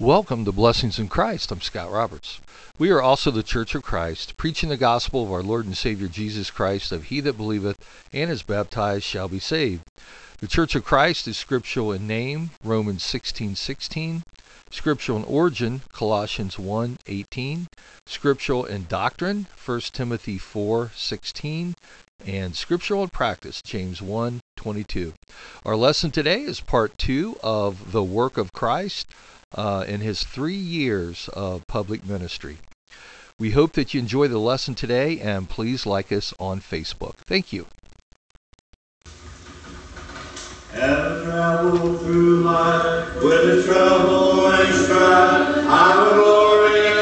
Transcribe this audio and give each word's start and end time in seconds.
Welcome 0.00 0.44
to 0.44 0.52
Blessings 0.52 1.00
in 1.00 1.08
Christ. 1.08 1.50
I'm 1.50 1.60
Scott 1.60 1.90
Roberts. 1.90 2.38
We 2.78 2.90
are 2.90 3.02
also 3.02 3.32
the 3.32 3.42
Church 3.42 3.74
of 3.74 3.82
Christ, 3.82 4.36
preaching 4.36 4.68
the 4.68 4.76
gospel 4.76 5.24
of 5.24 5.32
our 5.32 5.42
Lord 5.42 5.66
and 5.66 5.76
Savior 5.76 6.06
Jesus 6.06 6.52
Christ, 6.52 6.92
of 6.92 7.06
he 7.06 7.18
that 7.18 7.36
believeth 7.36 7.84
and 8.12 8.30
is 8.30 8.44
baptized 8.44 9.02
shall 9.02 9.26
be 9.26 9.40
saved. 9.40 9.82
The 10.38 10.46
Church 10.46 10.76
of 10.76 10.84
Christ 10.84 11.26
is 11.26 11.36
scriptural 11.36 11.90
in 11.90 12.06
name, 12.06 12.52
Romans 12.62 13.02
16:16, 13.02 14.22
scriptural 14.70 15.18
in 15.18 15.24
origin, 15.24 15.82
Colossians 15.90 16.58
1:18, 16.58 17.66
scriptural 18.06 18.64
in 18.64 18.86
doctrine, 18.86 19.48
1 19.56 19.92
Timothy 19.92 20.38
4:16, 20.38 21.74
and 22.24 22.54
scriptural 22.54 23.02
in 23.02 23.08
practice, 23.08 23.60
James 23.62 24.00
1:22. 24.00 25.14
Our 25.64 25.74
lesson 25.74 26.12
today 26.12 26.42
is 26.42 26.60
part 26.60 26.96
2 26.98 27.36
of 27.42 27.90
the 27.90 28.04
work 28.04 28.38
of 28.38 28.52
Christ 28.52 29.08
uh, 29.54 29.84
in 29.86 30.00
his 30.00 30.24
three 30.24 30.54
years 30.54 31.28
of 31.34 31.66
public 31.66 32.06
ministry. 32.06 32.58
We 33.38 33.52
hope 33.52 33.72
that 33.72 33.94
you 33.94 34.00
enjoy 34.00 34.28
the 34.28 34.38
lesson 34.38 34.74
today 34.74 35.20
and 35.20 35.48
please 35.48 35.86
like 35.86 36.10
us 36.10 36.34
on 36.40 36.60
Facebook. 36.60 37.14
Thank 37.16 37.52
you. 37.52 37.66
Through 42.00 42.42
life 42.42 43.22
with 43.22 43.66
trouble 43.66 44.46
and 44.48 44.74
strife, 44.74 45.66
I 45.68 46.02
would 46.02 46.14
glory 46.14 46.97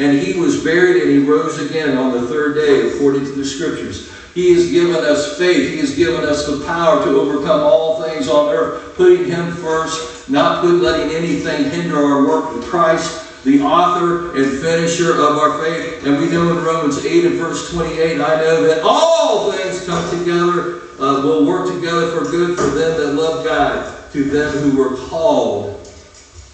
and 0.00 0.18
he 0.18 0.32
was 0.32 0.64
buried, 0.64 1.02
and 1.02 1.10
he 1.10 1.18
rose 1.18 1.58
again 1.58 1.98
on 1.98 2.12
the 2.12 2.26
third 2.26 2.54
day 2.54 2.90
according 2.90 3.22
to 3.22 3.32
the 3.32 3.44
Scriptures. 3.44 4.10
He 4.34 4.54
has 4.54 4.70
given 4.70 5.04
us 5.04 5.36
faith. 5.36 5.72
He 5.72 5.78
has 5.78 5.94
given 5.94 6.24
us 6.24 6.46
the 6.46 6.64
power 6.64 7.04
to 7.04 7.20
overcome 7.20 7.60
all 7.60 8.02
things 8.02 8.26
on 8.26 8.48
earth, 8.48 8.96
putting 8.96 9.26
him 9.26 9.52
first, 9.56 10.30
not 10.30 10.64
letting 10.64 11.14
anything 11.14 11.68
hinder 11.68 12.02
our 12.02 12.26
work 12.26 12.54
with 12.54 12.64
Christ, 12.64 13.44
the 13.44 13.60
author 13.60 14.34
and 14.36 14.58
finisher 14.62 15.12
of 15.20 15.36
our 15.36 15.62
faith. 15.62 16.06
And 16.06 16.16
we 16.18 16.30
know 16.30 16.50
in 16.50 16.64
Romans 16.64 17.04
8 17.04 17.26
and 17.26 17.34
verse 17.34 17.70
28, 17.70 18.22
I 18.22 18.36
know 18.36 18.62
that 18.68 18.82
all 18.82 19.52
things 19.52 19.84
come 19.84 20.18
together, 20.18 20.80
uh, 20.98 21.20
will 21.22 21.44
work 21.44 21.74
together 21.74 22.10
for 22.12 22.30
good 22.30 22.56
for 22.56 22.68
them 22.68 22.98
that 22.98 23.20
love 23.20 23.44
God, 23.44 24.10
to 24.12 24.24
them 24.24 24.50
who 24.58 24.78
were 24.78 24.96
called 25.08 25.86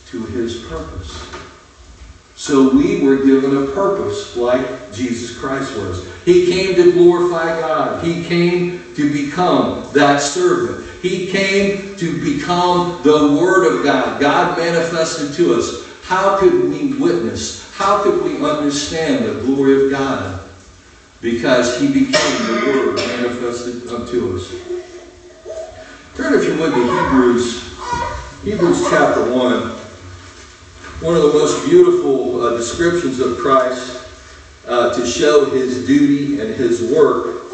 to 0.07 0.25
his 0.25 0.65
purpose. 0.65 1.46
So 2.37 2.69
we 2.69 3.01
were 3.01 3.25
given 3.25 3.57
a 3.57 3.71
purpose 3.71 4.37
like 4.37 4.93
Jesus 4.93 5.37
Christ 5.39 5.75
was. 5.77 6.07
He 6.25 6.47
came 6.47 6.75
to 6.77 6.93
glorify 6.93 7.59
God. 7.59 8.05
He 8.05 8.23
came 8.25 8.83
to 8.95 9.11
become 9.11 9.87
that 9.95 10.19
servant. 10.19 10.87
He 11.01 11.29
came 11.29 11.97
to 11.97 12.23
become 12.23 13.03
the 13.03 13.39
Word 13.41 13.65
of 13.73 13.85
God. 13.85 14.21
God 14.21 14.59
manifested 14.59 15.33
to 15.35 15.55
us. 15.55 15.87
How 16.03 16.39
could 16.39 16.69
we 16.69 16.93
witness? 16.95 17.73
How 17.73 18.03
could 18.03 18.23
we 18.23 18.45
understand 18.45 19.25
the 19.25 19.41
glory 19.41 19.85
of 19.85 19.91
God? 19.91 20.47
Because 21.23 21.81
He 21.81 21.89
became 21.89 22.13
the 22.13 22.67
Word 22.67 22.97
manifested 22.97 23.89
unto 23.89 24.37
us. 24.37 24.51
Turn, 26.15 26.35
if 26.35 26.45
you 26.45 26.61
would, 26.61 26.75
to 26.75 26.83
Hebrews, 26.83 27.63
Hebrews 28.45 28.87
chapter 28.91 29.33
1. 29.33 29.86
One 31.01 31.15
of 31.15 31.25
the 31.25 31.35
most 31.35 31.67
beautiful 31.67 32.41
uh, 32.41 32.57
descriptions 32.57 33.21
of 33.21 33.37
Christ 33.37 34.09
uh, 34.67 34.95
to 34.95 35.07
show 35.07 35.45
his 35.51 35.87
duty 35.87 36.41
and 36.41 36.55
his 36.55 36.91
work. 36.91 37.53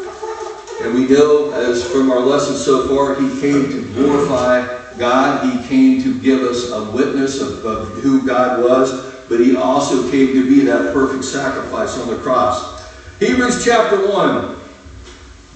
And 0.81 0.93
we 0.93 1.09
know, 1.09 1.51
as 1.51 1.85
from 1.91 2.09
our 2.09 2.21
lesson 2.21 2.55
so 2.55 2.87
far, 2.87 3.15
he 3.15 3.41
came 3.41 3.69
to 3.69 3.93
glorify 3.93 4.97
God. 4.97 5.43
He 5.43 5.67
came 5.67 6.01
to 6.03 6.17
give 6.21 6.39
us 6.39 6.71
a 6.71 6.89
witness 6.91 7.41
of, 7.41 7.65
of 7.65 7.89
who 7.95 8.25
God 8.25 8.63
was, 8.63 9.13
but 9.27 9.41
he 9.41 9.57
also 9.57 10.09
came 10.09 10.27
to 10.27 10.47
be 10.47 10.61
that 10.61 10.93
perfect 10.93 11.25
sacrifice 11.25 11.99
on 11.99 12.07
the 12.07 12.17
cross. 12.19 12.81
Hebrews 13.19 13.65
chapter 13.65 14.09
1. 14.09 14.55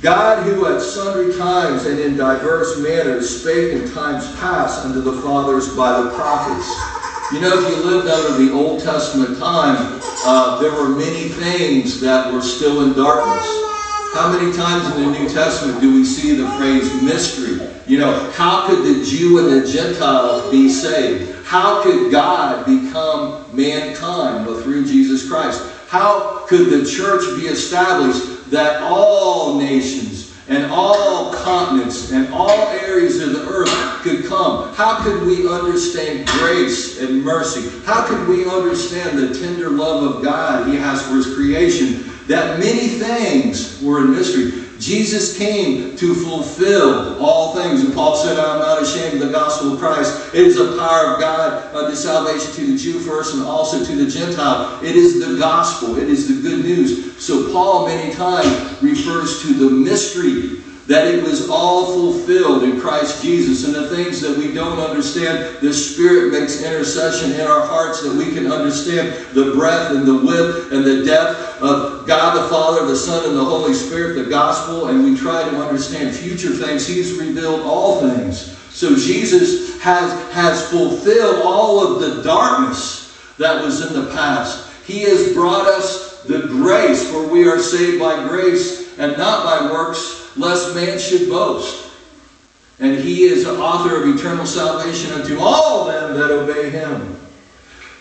God, 0.02 0.44
who 0.44 0.66
at 0.66 0.82
sundry 0.82 1.38
times 1.38 1.86
and 1.86 2.00
in 2.00 2.18
diverse 2.18 2.80
manners 2.80 3.42
spake 3.42 3.72
in 3.72 3.90
times 3.94 4.26
past 4.42 4.86
unto 4.86 5.00
the 5.00 5.22
fathers 5.22 5.74
by 5.74 6.02
the 6.02 6.10
prophets. 6.12 6.97
You 7.34 7.42
know, 7.42 7.60
if 7.60 7.76
you 7.76 7.84
lived 7.84 8.08
under 8.08 8.42
the 8.42 8.54
Old 8.54 8.82
Testament 8.82 9.38
time, 9.38 10.00
uh, 10.24 10.60
there 10.62 10.72
were 10.72 10.88
many 10.88 11.28
things 11.28 12.00
that 12.00 12.32
were 12.32 12.42
still 12.42 12.84
in 12.84 12.94
darkness. 12.94 13.46
How 14.14 14.32
many 14.32 14.56
times 14.56 14.96
in 14.96 15.04
the 15.04 15.20
New 15.20 15.28
Testament 15.28 15.82
do 15.82 15.94
we 15.94 16.06
see 16.06 16.38
the 16.38 16.50
phrase 16.52 17.02
mystery? 17.02 17.68
You 17.86 18.00
know, 18.00 18.32
how 18.32 18.66
could 18.66 18.86
the 18.86 19.04
Jew 19.04 19.40
and 19.40 19.62
the 19.62 19.70
Gentile 19.70 20.50
be 20.50 20.70
saved? 20.70 21.44
How 21.44 21.84
could 21.84 22.14
God 22.14 22.66
become 22.66 23.44
mankind 23.54 24.46
well, 24.46 24.62
through 24.62 24.86
Jesus 24.86 25.28
Christ? 25.28 25.62
How 25.90 26.46
could 26.48 26.70
the 26.70 26.86
church 26.86 27.24
be 27.38 27.48
established 27.48 28.50
that 28.52 28.82
all 28.84 29.60
nations 29.60 30.34
and 30.48 30.72
all 30.72 31.34
continents 31.34 32.12
and 32.12 32.30
all 32.30 32.70
areas 32.70 33.20
of 33.20 33.34
the 33.34 33.37
How 34.30 35.00
could 35.04 35.26
we 35.26 35.50
understand 35.50 36.28
grace 36.28 37.00
and 37.00 37.24
mercy? 37.24 37.70
How 37.86 38.06
could 38.06 38.28
we 38.28 38.50
understand 38.50 39.18
the 39.18 39.38
tender 39.38 39.70
love 39.70 40.16
of 40.16 40.24
God 40.24 40.68
He 40.68 40.76
has 40.76 41.02
for 41.02 41.16
His 41.16 41.34
creation? 41.34 42.12
That 42.28 42.60
many 42.60 42.88
things 42.88 43.82
were 43.82 44.04
in 44.04 44.12
mystery. 44.12 44.66
Jesus 44.80 45.38
came 45.38 45.96
to 45.96 46.14
fulfill 46.14 47.24
all 47.24 47.56
things. 47.56 47.84
And 47.84 47.94
Paul 47.94 48.16
said, 48.16 48.38
I'm 48.38 48.60
not 48.60 48.82
ashamed 48.82 49.16
of 49.16 49.28
the 49.28 49.32
gospel 49.32 49.74
of 49.74 49.80
Christ. 49.80 50.34
It 50.34 50.42
is 50.42 50.58
the 50.58 50.78
power 50.78 51.14
of 51.14 51.20
God 51.20 51.74
unto 51.74 51.96
salvation 51.96 52.52
to 52.54 52.72
the 52.72 52.78
Jew 52.78 53.00
first 53.00 53.34
and 53.34 53.44
also 53.44 53.84
to 53.84 53.96
the 53.96 54.10
Gentile. 54.10 54.80
It 54.84 54.96
is 54.96 55.26
the 55.26 55.38
gospel. 55.38 55.98
It 55.98 56.10
is 56.10 56.28
the 56.28 56.48
good 56.48 56.64
news. 56.64 57.18
So 57.18 57.52
Paul 57.52 57.88
many 57.88 58.14
times 58.14 58.82
refers 58.82 59.42
to 59.42 59.54
the 59.54 59.70
mystery 59.70 60.62
that 60.88 61.14
it 61.14 61.22
was 61.22 61.50
all 61.50 61.86
fulfilled 61.94 62.64
in 62.64 62.80
Christ 62.80 63.22
Jesus. 63.22 63.66
And 63.66 63.76
the 63.76 63.94
things 63.94 64.22
that 64.22 64.38
we 64.38 64.54
don't 64.54 64.80
understand, 64.80 65.58
the 65.62 65.74
Spirit 65.74 66.32
makes 66.32 66.64
intercession 66.64 67.34
in 67.34 67.42
our 67.42 67.68
hearts 67.68 68.02
that 68.04 68.14
we 68.14 68.34
can 68.34 68.50
understand 68.50 69.10
the 69.34 69.52
breadth 69.52 69.92
and 69.92 70.08
the 70.08 70.18
width 70.26 70.72
and 70.72 70.86
the 70.86 71.04
depth 71.04 71.62
of 71.62 72.08
God 72.08 72.42
the 72.42 72.50
Father, 72.50 72.86
the 72.86 72.96
Son, 72.96 73.26
and 73.26 73.38
the 73.38 73.44
Holy 73.44 73.74
Spirit, 73.74 74.24
the 74.24 74.30
gospel, 74.30 74.88
and 74.88 75.04
we 75.04 75.18
try 75.18 75.44
to 75.44 75.62
understand 75.62 76.16
future 76.16 76.52
things. 76.52 76.88
He's 76.88 77.14
revealed 77.14 77.62
all 77.62 78.00
things. 78.00 78.58
So 78.70 78.96
Jesus 78.96 79.82
has, 79.82 80.12
has 80.32 80.70
fulfilled 80.70 81.42
all 81.44 81.86
of 81.86 82.00
the 82.00 82.24
darkness 82.24 83.18
that 83.38 83.64
was 83.64 83.86
in 83.86 83.94
the 83.94 84.12
past. 84.14 84.72
He 84.86 85.02
has 85.02 85.34
brought 85.34 85.68
us 85.68 86.24
the 86.24 86.48
grace, 86.48 87.10
for 87.10 87.28
we 87.28 87.48
are 87.48 87.60
saved 87.60 88.00
by 88.00 88.28
grace 88.28 88.98
and 88.98 89.18
not 89.18 89.44
by 89.44 89.72
works, 89.72 90.27
lest 90.38 90.76
man 90.76 91.00
should 91.00 91.30
boast. 91.30 91.92
And 92.80 93.00
he 93.00 93.24
is 93.24 93.46
the 93.46 93.60
author 93.60 94.04
of 94.04 94.16
eternal 94.16 94.46
salvation 94.46 95.12
unto 95.12 95.40
all 95.40 95.86
them 95.86 96.14
that 96.20 96.32
obey 96.32 96.70
him. 96.70 97.18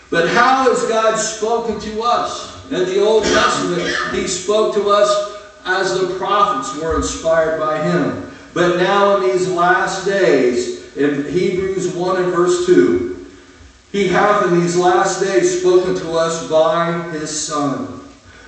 But 0.09 0.29
how 0.29 0.69
has 0.69 0.83
God 0.87 1.17
spoken 1.17 1.79
to 1.79 2.01
us? 2.01 2.55
In 2.71 2.85
the 2.85 3.03
Old 3.03 3.23
Testament, 3.23 4.13
he 4.13 4.27
spoke 4.27 4.73
to 4.75 4.89
us 4.89 5.35
as 5.65 5.99
the 5.99 6.15
prophets 6.17 6.81
were 6.81 6.97
inspired 6.97 7.59
by 7.59 7.83
him. 7.83 8.31
But 8.53 8.77
now 8.77 9.17
in 9.17 9.31
these 9.31 9.49
last 9.49 10.05
days, 10.05 10.95
in 10.95 11.31
Hebrews 11.31 11.93
1 11.93 12.23
and 12.23 12.33
verse 12.33 12.65
2, 12.65 13.25
he 13.91 14.07
hath 14.07 14.45
in 14.47 14.61
these 14.61 14.75
last 14.75 15.21
days 15.21 15.59
spoken 15.59 15.95
to 15.95 16.13
us 16.13 16.47
by 16.49 17.09
his 17.11 17.47
Son, 17.47 18.06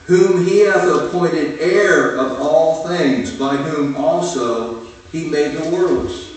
whom 0.09 0.43
he 0.43 0.61
hath 0.61 0.89
appointed 0.89 1.59
heir 1.59 2.17
of 2.17 2.41
all 2.41 2.87
things, 2.87 3.31
by 3.37 3.55
whom 3.55 3.95
also 3.95 4.83
he 5.11 5.29
made 5.29 5.55
the 5.55 5.69
worlds. 5.69 6.31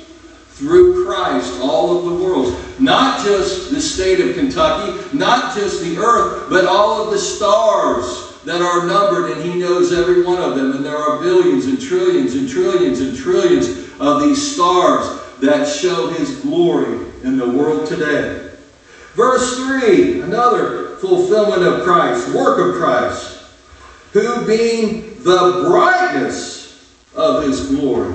Through 0.50 1.06
Christ, 1.06 1.58
all 1.62 1.96
of 1.96 2.04
the 2.04 2.22
worlds. 2.22 2.78
Not 2.78 3.24
just 3.24 3.70
the 3.70 3.80
state 3.80 4.20
of 4.20 4.34
Kentucky, 4.34 5.16
not 5.16 5.56
just 5.56 5.82
the 5.82 5.96
earth, 5.96 6.50
but 6.50 6.66
all 6.66 7.02
of 7.02 7.12
the 7.12 7.18
stars 7.18 8.38
that 8.44 8.60
are 8.60 8.86
numbered, 8.86 9.30
and 9.30 9.42
he 9.42 9.58
knows 9.58 9.90
every 9.90 10.22
one 10.22 10.42
of 10.42 10.54
them. 10.54 10.72
And 10.72 10.84
there 10.84 10.98
are 10.98 11.22
billions 11.22 11.64
and 11.64 11.80
trillions 11.80 12.34
and 12.34 12.46
trillions 12.46 13.00
and 13.00 13.16
trillions 13.16 13.90
of 13.98 14.20
these 14.20 14.54
stars 14.54 15.18
that 15.40 15.66
show 15.66 16.08
his 16.08 16.36
glory 16.40 17.06
in 17.24 17.38
the 17.38 17.48
world 17.48 17.86
today. 17.88 18.50
Verse 19.14 19.56
3, 19.56 20.20
another 20.20 20.96
fulfillment 20.96 21.62
of 21.62 21.84
Christ, 21.84 22.34
work 22.34 22.58
of 22.58 22.74
Christ, 22.78 23.31
who 24.12 24.46
being 24.46 25.16
the 25.22 25.64
brightness 25.66 26.62
of 27.14 27.44
his 27.44 27.68
glory. 27.68 28.12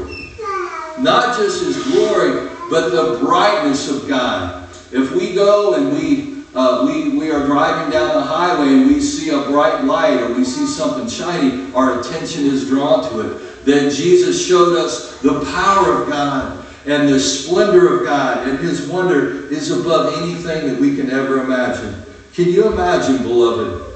Not 0.99 1.37
just 1.37 1.63
his 1.63 1.81
glory, 1.91 2.49
but 2.69 2.89
the 2.89 3.19
brightness 3.19 3.89
of 3.89 4.07
God. 4.07 4.69
If 4.91 5.11
we 5.13 5.33
go 5.33 5.73
and 5.73 5.91
we, 5.93 6.43
uh, 6.53 6.85
we, 6.87 7.17
we 7.17 7.31
are 7.31 7.45
driving 7.45 7.91
down 7.91 8.15
the 8.15 8.23
highway 8.23 8.73
and 8.73 8.87
we 8.87 8.99
see 8.99 9.29
a 9.29 9.41
bright 9.43 9.83
light 9.83 10.21
or 10.21 10.33
we 10.33 10.43
see 10.43 10.65
something 10.65 11.07
shiny, 11.07 11.71
our 11.73 11.99
attention 11.99 12.45
is 12.45 12.67
drawn 12.67 13.07
to 13.09 13.19
it. 13.21 13.65
Then 13.65 13.91
Jesus 13.91 14.45
showed 14.45 14.75
us 14.75 15.19
the 15.21 15.43
power 15.45 16.01
of 16.01 16.09
God 16.09 16.65
and 16.85 17.09
the 17.09 17.19
splendor 17.19 17.97
of 17.99 18.05
God 18.05 18.47
and 18.47 18.59
his 18.59 18.87
wonder 18.87 19.47
is 19.51 19.71
above 19.71 20.13
anything 20.21 20.67
that 20.67 20.79
we 20.79 20.95
can 20.95 21.09
ever 21.09 21.43
imagine. 21.43 22.03
Can 22.33 22.45
you 22.45 22.67
imagine, 22.71 23.23
beloved, 23.23 23.86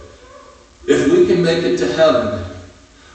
if 0.87 1.11
we 1.11 1.27
can 1.27 1.43
make 1.43 1.63
it 1.63 1.77
to 1.77 1.91
heaven, 1.93 2.43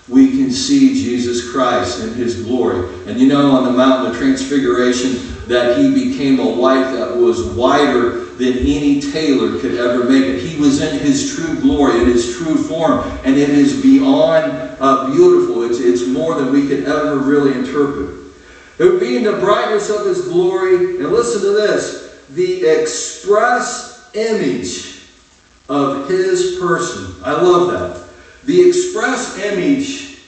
we 0.09 0.31
can 0.31 0.51
see 0.53 0.95
Jesus 0.95 1.51
Christ 1.51 2.01
in 2.01 2.15
his 2.15 2.45
glory. 2.45 2.89
And 3.07 3.19
you 3.19 3.27
know, 3.27 3.51
on 3.51 3.65
the 3.65 3.73
mountain 3.73 4.13
of 4.13 4.17
transfiguration, 4.17 5.35
that 5.49 5.79
he 5.79 5.93
became 5.93 6.39
a 6.39 6.45
light 6.45 6.93
that 6.93 7.17
was 7.17 7.43
wider 7.43 8.25
than 8.37 8.59
any 8.59 9.01
tailor 9.01 9.59
could 9.59 9.75
ever 9.75 10.05
make 10.05 10.25
it. 10.25 10.43
He 10.43 10.61
was 10.61 10.81
in 10.81 10.99
his 11.01 11.35
true 11.35 11.61
glory, 11.61 12.01
in 12.03 12.07
his 12.07 12.37
true 12.37 12.57
form, 12.57 13.01
and 13.25 13.37
it 13.37 13.51
is 13.51 13.83
beyond 13.83 14.77
uh, 14.79 15.11
beautiful. 15.11 15.63
It's, 15.63 15.81
it's 15.81 16.07
more 16.07 16.35
than 16.35 16.53
we 16.53 16.69
could 16.69 16.85
ever 16.85 17.17
really 17.17 17.53
interpret. 17.59 18.15
It 18.79 18.85
would 18.85 19.01
be 19.01 19.17
in 19.17 19.25
the 19.25 19.39
brightness 19.39 19.89
of 19.91 20.07
his 20.07 20.29
glory, 20.29 20.99
and 20.99 21.11
listen 21.11 21.41
to 21.41 21.53
this, 21.53 22.25
the 22.31 22.67
express 22.67 24.11
image 24.15 24.96
of 25.69 26.09
his 26.09 26.57
person. 26.61 27.15
I 27.23 27.33
love 27.33 27.71
that. 27.73 28.07
The 28.45 28.69
express 28.69 29.39
image 29.39 30.19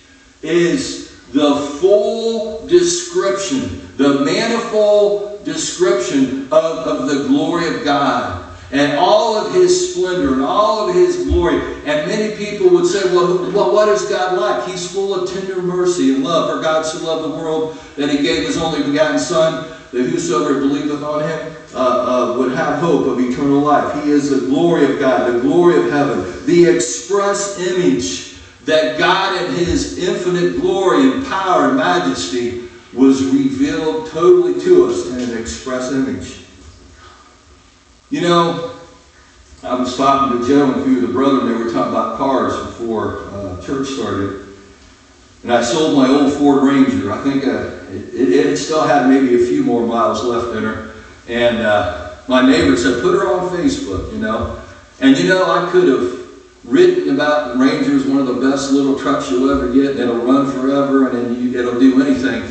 is 0.42 1.10
the 1.32 1.56
full 1.80 2.66
description, 2.66 3.88
the 3.96 4.20
manifold 4.24 5.44
description 5.44 6.44
of, 6.46 6.52
of 6.52 7.06
the 7.06 7.28
glory 7.28 7.68
of 7.68 7.84
God 7.84 8.48
and 8.70 8.98
all 8.98 9.36
of 9.36 9.54
his 9.54 9.94
splendor 9.94 10.34
and 10.34 10.42
all 10.42 10.88
of 10.88 10.94
his 10.94 11.24
glory. 11.24 11.56
And 11.86 12.06
many 12.06 12.36
people 12.36 12.68
would 12.70 12.86
say, 12.86 13.02
well, 13.14 13.72
what 13.72 13.88
is 13.88 14.02
God 14.06 14.38
like? 14.38 14.68
He's 14.68 14.90
full 14.90 15.14
of 15.14 15.30
tender 15.30 15.62
mercy 15.62 16.14
and 16.14 16.24
love. 16.24 16.50
For 16.50 16.62
God 16.62 16.84
so 16.84 17.04
loved 17.04 17.24
the 17.24 17.36
world 17.36 17.78
that 17.96 18.10
he 18.10 18.18
gave 18.18 18.46
his 18.46 18.58
only 18.58 18.82
begotten 18.82 19.18
Son, 19.18 19.67
that 19.92 20.02
whosoever 20.04 20.60
believeth 20.60 21.02
on 21.02 21.22
him 21.22 21.56
uh, 21.74 21.78
uh, 21.78 22.38
would 22.38 22.52
have 22.52 22.78
hope 22.78 23.06
of 23.06 23.18
eternal 23.20 23.60
life. 23.60 24.02
He 24.02 24.10
is 24.10 24.30
the 24.30 24.46
glory 24.46 24.92
of 24.92 24.98
God, 24.98 25.34
the 25.34 25.40
glory 25.40 25.84
of 25.84 25.90
heaven, 25.90 26.46
the 26.46 26.66
express 26.66 27.58
image 27.58 28.28
that 28.64 28.98
God 28.98 29.42
in 29.42 29.54
his 29.54 29.98
infinite 29.98 30.60
glory 30.60 31.10
and 31.10 31.24
power 31.26 31.68
and 31.68 31.76
majesty 31.76 32.68
was 32.92 33.24
revealed 33.24 34.08
totally 34.08 34.60
to 34.62 34.86
us 34.86 35.06
in 35.10 35.20
an 35.20 35.38
express 35.38 35.92
image. 35.92 36.40
You 38.10 38.22
know, 38.22 38.74
I 39.62 39.74
was 39.74 39.96
talking 39.96 40.38
to 40.38 40.46
Joe 40.46 40.72
and 40.72 40.80
a 40.80 40.84
few 40.84 40.96
of 40.96 41.02
the 41.02 41.12
brethren, 41.12 41.46
they 41.46 41.54
were 41.54 41.70
talking 41.70 41.92
about 41.92 42.16
cars 42.16 42.54
before 42.66 43.24
uh, 43.30 43.60
church 43.62 43.88
started. 43.88 44.46
And 45.42 45.52
I 45.52 45.62
sold 45.62 45.96
my 45.96 46.08
old 46.08 46.32
Ford 46.34 46.64
Ranger. 46.64 47.12
I 47.12 47.22
think 47.22 47.44
I, 47.44 47.77
it, 47.90 48.14
it, 48.14 48.56
still 48.56 48.86
had 48.86 49.08
maybe 49.08 49.34
a 49.34 49.46
few 49.46 49.62
more 49.62 49.86
miles 49.86 50.24
left 50.24 50.56
in 50.56 50.64
her. 50.64 50.94
And 51.28 51.58
uh, 51.58 52.16
my 52.28 52.42
neighbor 52.48 52.76
said, 52.76 53.02
put 53.02 53.14
her 53.14 53.32
on 53.32 53.48
Facebook, 53.56 54.12
you 54.12 54.18
know. 54.18 54.62
And 55.00 55.16
you 55.18 55.28
know, 55.28 55.44
I 55.44 55.70
could 55.70 55.88
have 55.88 56.18
written 56.64 57.14
about 57.14 57.56
Ranger's 57.56 58.06
one 58.06 58.18
of 58.18 58.26
the 58.26 58.40
best 58.50 58.72
little 58.72 58.98
trucks 58.98 59.30
you'll 59.30 59.50
ever 59.50 59.72
get, 59.72 59.96
it'll 59.98 60.16
run 60.16 60.50
forever, 60.50 61.16
and 61.16 61.36
you, 61.36 61.58
it'll 61.58 61.78
do 61.78 62.02
anything. 62.02 62.42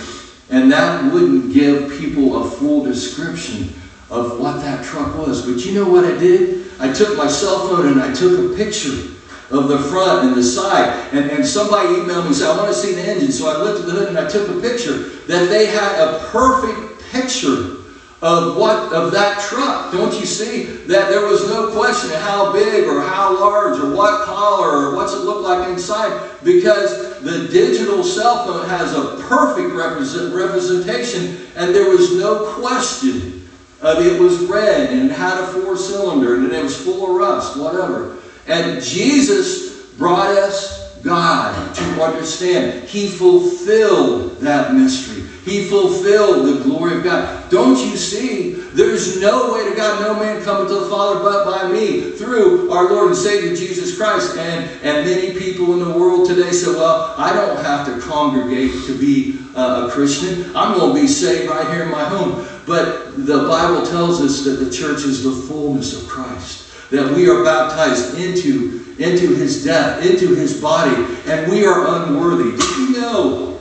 And 0.49 0.71
that 0.71 1.11
wouldn't 1.11 1.53
give 1.53 1.91
people 1.99 2.43
a 2.43 2.49
full 2.49 2.83
description 2.83 3.73
of 4.09 4.39
what 4.39 4.61
that 4.61 4.85
truck 4.85 5.17
was. 5.17 5.45
But 5.45 5.65
you 5.65 5.73
know 5.73 5.89
what 5.89 6.05
I 6.05 6.17
did? 6.17 6.67
I 6.79 6.93
took 6.93 7.17
my 7.17 7.27
cell 7.27 7.67
phone 7.67 7.87
and 7.87 8.01
I 8.01 8.13
took 8.13 8.51
a 8.51 8.55
picture 8.55 9.16
of 9.49 9.67
the 9.69 9.79
front 9.79 10.27
and 10.27 10.35
the 10.35 10.43
side. 10.43 11.13
And, 11.13 11.29
and 11.31 11.45
somebody 11.45 11.87
emailed 11.89 12.23
me 12.23 12.27
and 12.27 12.35
said, 12.35 12.49
I 12.49 12.57
want 12.57 12.69
to 12.69 12.73
see 12.73 12.93
the 12.93 13.07
engine. 13.07 13.31
So 13.31 13.49
I 13.49 13.61
lifted 13.61 13.85
the 13.85 13.93
hood 13.93 14.09
and 14.09 14.17
I 14.17 14.27
took 14.27 14.49
a 14.49 14.59
picture 14.61 15.09
that 15.27 15.49
they 15.49 15.67
had 15.67 15.99
a 15.99 16.19
perfect 16.31 17.01
picture 17.11 17.77
of 18.21 18.57
what 18.57 18.91
of 18.93 19.11
that 19.11 19.39
truck. 19.47 19.91
Don't 19.91 20.19
you 20.19 20.25
see 20.25 20.63
that 20.87 21.09
there 21.09 21.25
was 21.25 21.47
no 21.47 21.71
question 21.71 22.11
of 22.11 22.21
how 22.21 22.51
big 22.51 22.85
or 22.85 23.01
how 23.01 23.39
large 23.39 23.79
or 23.79 23.95
what 23.95 24.25
color 24.25 24.87
or 24.87 24.95
what's 24.95 25.13
it 25.13 25.19
look 25.19 25.43
like 25.43 25.69
inside 25.69 26.31
because 26.43 27.21
the 27.21 27.47
digital 27.49 28.03
cell 28.03 28.45
phone 28.45 28.67
has 28.67 28.95
a 28.95 29.21
perfect 29.27 29.75
represent, 29.75 30.33
representation 30.33 31.45
and 31.55 31.75
there 31.75 31.89
was 31.89 32.15
no 32.15 32.53
question 32.55 33.47
of 33.81 34.03
it 34.03 34.19
was 34.19 34.39
red 34.45 34.89
and 34.89 35.11
it 35.11 35.13
had 35.13 35.37
a 35.37 35.47
four 35.47 35.77
cylinder 35.77 36.35
and 36.35 36.51
it 36.51 36.63
was 36.63 36.83
full 36.83 37.11
of 37.11 37.15
rust, 37.15 37.55
whatever. 37.55 38.17
And 38.47 38.81
Jesus 38.81 39.91
brought 39.97 40.29
us 40.29 40.77
God 41.03 41.75
to 41.75 42.03
understand. 42.03 42.87
He 42.87 43.07
fulfilled 43.07 44.37
that 44.39 44.73
mystery. 44.73 45.23
He 45.45 45.65
fulfilled 45.69 46.45
the 46.45 46.63
glory 46.63 46.97
of 46.97 47.03
God. 47.03 47.49
Don't 47.49 47.77
you 47.77 47.95
see? 47.95 48.53
There's 48.73 49.19
no 49.21 49.53
way 49.53 49.69
to 49.69 49.75
God, 49.75 50.01
no 50.01 50.19
man 50.19 50.43
cometh 50.43 50.67
to 50.67 50.75
the 50.75 50.89
Father 50.89 51.21
but 51.21 51.45
by 51.45 51.71
me, 51.71 52.11
through 52.11 52.71
our 52.71 52.89
Lord 52.89 53.07
and 53.07 53.15
Savior 53.15 53.55
Jesus 53.55 53.97
Christ. 53.97 54.37
And, 54.37 54.69
and 54.83 55.05
many 55.07 55.37
people 55.37 55.73
in 55.73 55.79
the 55.79 55.97
world 55.97 56.27
today 56.27 56.51
say, 56.51 56.71
well, 56.71 57.15
I 57.17 57.33
don't 57.33 57.63
have 57.63 57.87
to 57.87 57.99
congregate 58.05 58.71
to 58.85 58.97
be 58.99 59.39
uh, 59.55 59.87
a 59.87 59.91
Christian. 59.91 60.55
I'm 60.55 60.77
going 60.77 60.95
to 60.95 61.01
be 61.01 61.07
saved 61.07 61.49
right 61.49 61.67
here 61.73 61.83
in 61.83 61.91
my 61.91 62.03
home. 62.03 62.45
But 62.65 63.25
the 63.25 63.47
Bible 63.47 63.85
tells 63.85 64.21
us 64.21 64.43
that 64.43 64.63
the 64.63 64.69
church 64.69 65.05
is 65.05 65.23
the 65.23 65.31
fullness 65.31 65.99
of 65.99 66.07
Christ 66.09 66.66
that 66.91 67.15
we 67.15 67.29
are 67.29 67.43
baptized 67.43 68.17
into, 68.17 68.95
into 68.99 69.35
his 69.35 69.63
death, 69.63 70.05
into 70.05 70.35
his 70.35 70.61
body, 70.61 70.95
and 71.25 71.51
we 71.51 71.65
are 71.65 72.03
unworthy. 72.03 72.51
Did 72.57 72.77
you 72.77 73.01
know 73.01 73.59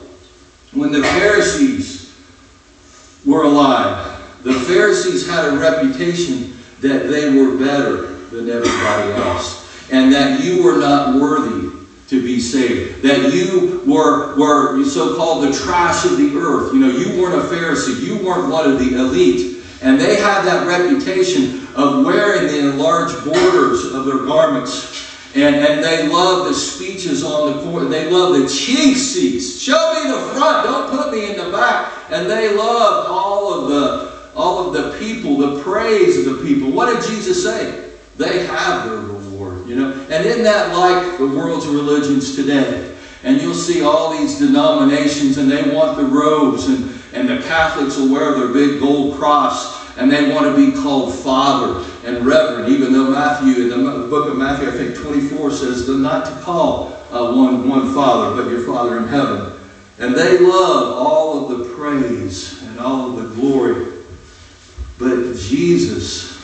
when 0.72 0.92
the 0.92 1.02
Pharisees 1.02 2.14
were 3.24 3.44
alive, 3.44 4.22
the 4.42 4.54
Pharisees 4.54 5.26
had 5.28 5.46
a 5.46 5.58
reputation 5.58 6.56
that 6.80 7.08
they 7.08 7.36
were 7.36 7.56
better 7.56 8.14
than 8.30 8.48
everybody 8.48 9.12
else, 9.12 9.66
and 9.90 10.12
that 10.12 10.44
you 10.44 10.62
were 10.62 10.78
not 10.78 11.20
worthy 11.20 11.70
to 12.08 12.22
be 12.22 12.38
saved. 12.38 13.02
That 13.02 13.32
you 13.32 13.82
were, 13.86 14.36
were 14.36 14.84
so-called 14.84 15.44
the 15.44 15.52
trash 15.52 16.04
of 16.04 16.16
the 16.18 16.36
earth. 16.36 16.72
You 16.72 16.80
know, 16.80 16.90
you 16.90 17.20
weren't 17.20 17.34
a 17.34 17.48
Pharisee. 17.48 18.00
You 18.00 18.24
weren't 18.24 18.50
one 18.52 18.70
of 18.70 18.78
the 18.78 18.94
elite. 18.96 19.55
And 19.82 20.00
they 20.00 20.16
had 20.16 20.42
that 20.42 20.66
reputation 20.66 21.66
of 21.74 22.04
wearing 22.04 22.46
the 22.46 22.70
enlarged 22.70 23.24
borders 23.24 23.84
of 23.92 24.06
their 24.06 24.24
garments. 24.24 25.04
And, 25.34 25.54
and 25.56 25.84
they 25.84 26.08
loved 26.08 26.50
the 26.50 26.54
speeches 26.54 27.22
on 27.22 27.52
the 27.52 27.62
court. 27.62 27.90
They 27.90 28.10
loved 28.10 28.42
the 28.42 28.48
chief 28.48 28.96
seats. 28.96 29.60
Show 29.60 29.92
me 29.94 30.10
the 30.10 30.34
front. 30.34 30.64
Don't 30.64 30.90
put 30.90 31.12
me 31.12 31.30
in 31.30 31.36
the 31.36 31.50
back. 31.52 31.92
And 32.10 32.30
they 32.30 32.56
loved 32.56 33.08
all 33.08 33.52
of 33.52 33.68
the 33.68 34.16
all 34.36 34.68
of 34.68 34.74
the 34.74 34.98
people, 34.98 35.38
the 35.38 35.62
praise 35.62 36.18
of 36.18 36.36
the 36.36 36.44
people. 36.44 36.70
What 36.70 36.94
did 36.94 37.08
Jesus 37.08 37.42
say? 37.42 37.90
They 38.18 38.46
have 38.46 38.88
their 38.88 38.98
reward, 38.98 39.66
you 39.66 39.76
know. 39.76 39.92
And 40.10 40.26
isn't 40.26 40.44
that 40.44 40.76
like 40.76 41.18
the 41.18 41.26
world's 41.26 41.66
religions 41.66 42.36
today? 42.36 42.94
And 43.24 43.40
you'll 43.40 43.54
see 43.54 43.82
all 43.82 44.16
these 44.16 44.38
denominations 44.38 45.38
and 45.38 45.50
they 45.50 45.74
want 45.74 45.96
the 45.96 46.04
robes 46.04 46.68
and, 46.68 46.94
and 47.16 47.26
the 47.26 47.38
Catholics 47.38 47.96
will 47.96 48.12
wear 48.12 48.38
their 48.38 48.48
big 48.48 48.78
gold 48.78 49.16
cross 49.16 49.96
and 49.96 50.12
they 50.12 50.32
want 50.34 50.44
to 50.44 50.54
be 50.54 50.76
called 50.82 51.14
Father 51.14 51.82
and 52.04 52.26
Reverend, 52.26 52.70
even 52.70 52.92
though 52.92 53.10
Matthew, 53.10 53.72
in 53.72 53.84
the 53.84 54.06
book 54.08 54.30
of 54.30 54.36
Matthew, 54.36 54.68
I 54.68 54.72
think 54.72 54.96
24 54.96 55.50
says, 55.50 55.88
not 55.88 56.26
to 56.26 56.32
call 56.42 56.92
uh, 57.10 57.32
one, 57.34 57.66
one 57.66 57.94
Father, 57.94 58.36
but 58.36 58.50
your 58.50 58.66
Father 58.66 58.98
in 58.98 59.08
heaven. 59.08 59.58
And 59.98 60.14
they 60.14 60.38
love 60.38 60.98
all 60.98 61.50
of 61.50 61.58
the 61.58 61.74
praise 61.74 62.62
and 62.64 62.78
all 62.78 63.08
of 63.08 63.16
the 63.16 63.34
glory. 63.34 63.94
But 64.98 65.36
Jesus, 65.36 66.36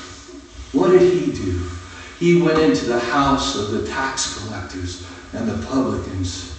what 0.72 0.92
did 0.92 1.12
he 1.12 1.32
do? 1.32 1.62
He 2.18 2.40
went 2.40 2.58
into 2.58 2.86
the 2.86 3.00
house 3.00 3.56
of 3.56 3.72
the 3.72 3.86
tax 3.86 4.38
collectors 4.38 5.06
and 5.34 5.46
the 5.46 5.66
publicans. 5.66 6.51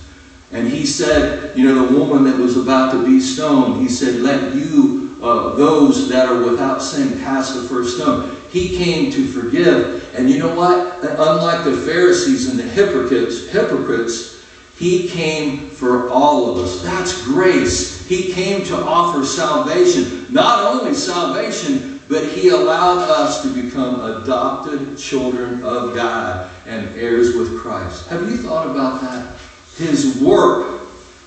And 0.53 0.67
he 0.67 0.86
said, 0.86 1.57
you 1.57 1.65
know, 1.65 1.88
the 1.88 1.98
woman 1.98 2.24
that 2.25 2.39
was 2.39 2.57
about 2.57 2.91
to 2.91 3.03
be 3.03 3.19
stoned, 3.19 3.81
he 3.81 3.89
said, 3.89 4.22
let 4.22 4.55
you, 4.55 5.17
uh, 5.22 5.55
those 5.55 6.07
that 6.10 6.29
are 6.29 6.43
without 6.43 6.79
sin, 6.81 7.19
cast 7.19 7.55
the 7.55 7.63
first 7.63 7.95
stone. 7.98 8.38
He 8.51 8.77
came 8.77 9.12
to 9.12 9.25
forgive. 9.25 10.13
And 10.15 10.29
you 10.29 10.38
know 10.38 10.53
what? 10.53 11.03
Unlike 11.03 11.65
the 11.65 11.77
Pharisees 11.77 12.50
and 12.50 12.60
the 12.60 12.63
hypocrites, 12.63 13.48
hypocrites, 13.48 14.45
he 14.77 15.07
came 15.10 15.69
for 15.69 16.10
all 16.10 16.51
of 16.51 16.63
us. 16.63 16.83
That's 16.83 17.24
grace. 17.24 18.05
He 18.07 18.31
came 18.31 18.63
to 18.65 18.75
offer 18.75 19.25
salvation. 19.25 20.27
Not 20.29 20.65
only 20.65 20.93
salvation, 20.93 22.01
but 22.10 22.27
he 22.29 22.50
allowed 22.50 23.10
us 23.10 23.41
to 23.41 23.63
become 23.63 24.22
adopted 24.22 24.98
children 25.00 25.63
of 25.63 25.95
God 25.95 26.51
and 26.67 26.88
heirs 26.95 27.36
with 27.36 27.57
Christ. 27.60 28.07
Have 28.10 28.29
you 28.29 28.38
thought 28.38 28.67
about 28.67 29.01
that? 29.01 29.36
His 29.75 30.22
work 30.22 30.82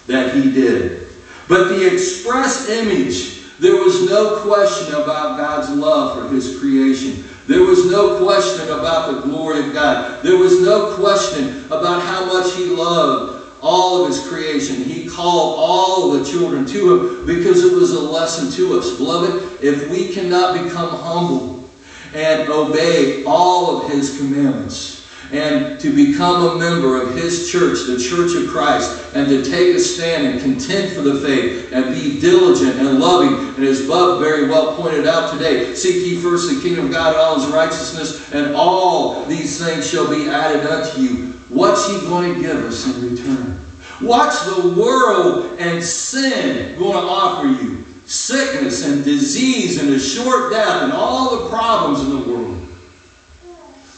that 0.06 0.34
he 0.34 0.52
did. 0.52 1.08
But 1.48 1.68
the 1.68 1.92
express 1.92 2.68
image, 2.68 3.44
there 3.58 3.76
was 3.76 4.08
no 4.08 4.40
question 4.40 4.94
about 4.94 5.36
God's 5.36 5.70
love 5.70 6.18
for 6.18 6.34
his 6.34 6.58
creation. 6.58 7.24
There 7.46 7.62
was 7.62 7.86
no 7.86 8.24
question 8.24 8.68
about 8.70 9.14
the 9.14 9.20
glory 9.22 9.60
of 9.60 9.72
God. 9.72 10.22
There 10.22 10.36
was 10.36 10.60
no 10.60 10.94
question 10.96 11.64
about 11.66 12.02
how 12.02 12.26
much 12.26 12.54
he 12.54 12.64
loved 12.64 13.36
all 13.62 14.02
of 14.02 14.08
his 14.08 14.26
creation. 14.26 14.82
He 14.84 15.08
called 15.08 15.58
all 15.58 16.10
the 16.10 16.24
children 16.24 16.66
to 16.66 16.92
him 16.92 17.26
because 17.26 17.64
it 17.64 17.72
was 17.72 17.92
a 17.92 18.00
lesson 18.00 18.50
to 18.52 18.78
us. 18.78 18.96
Beloved, 18.96 19.62
if 19.62 19.88
we 19.90 20.12
cannot 20.12 20.62
become 20.64 20.90
humble 20.90 21.68
and 22.14 22.48
obey 22.48 23.24
all 23.24 23.76
of 23.76 23.90
his 23.90 24.18
commandments, 24.18 24.95
and 25.32 25.78
to 25.80 25.94
become 25.94 26.56
a 26.56 26.58
member 26.58 27.00
of 27.00 27.14
his 27.14 27.50
church, 27.50 27.86
the 27.86 27.98
Church 27.98 28.34
of 28.34 28.48
Christ, 28.48 29.14
and 29.14 29.28
to 29.28 29.44
take 29.44 29.74
a 29.74 29.80
stand 29.80 30.26
and 30.26 30.40
contend 30.40 30.92
for 30.92 31.02
the 31.02 31.20
faith 31.20 31.72
and 31.72 31.94
be 31.94 32.20
diligent 32.20 32.78
and 32.78 32.98
loving. 32.98 33.54
And 33.56 33.64
as 33.64 33.86
Bob 33.86 34.20
very 34.20 34.48
well 34.48 34.76
pointed 34.76 35.06
out 35.06 35.32
today, 35.32 35.74
seek 35.74 36.06
ye 36.06 36.20
first 36.20 36.48
the 36.48 36.60
kingdom 36.60 36.86
of 36.86 36.92
God 36.92 37.14
and 37.14 37.16
all 37.16 37.40
his 37.40 37.52
righteousness, 37.52 38.32
and 38.32 38.54
all 38.54 39.24
these 39.24 39.62
things 39.64 39.88
shall 39.88 40.08
be 40.08 40.28
added 40.28 40.66
unto 40.66 41.00
you. 41.00 41.32
What's 41.48 41.88
he 41.88 41.98
going 42.00 42.34
to 42.34 42.40
give 42.40 42.56
us 42.56 42.86
in 42.86 43.16
return? 43.16 43.60
What's 44.00 44.44
the 44.44 44.74
world 44.78 45.58
and 45.58 45.82
sin 45.82 46.78
going 46.78 46.92
to 46.92 46.98
offer 46.98 47.46
you? 47.46 47.84
Sickness 48.04 48.84
and 48.86 49.04
disease 49.04 49.80
and 49.80 49.90
a 49.90 49.98
short 49.98 50.52
death 50.52 50.82
and 50.82 50.92
all 50.92 51.36
the 51.36 51.48
problems 51.48 52.00
in 52.00 52.10
the 52.10 52.32
world. 52.32 52.65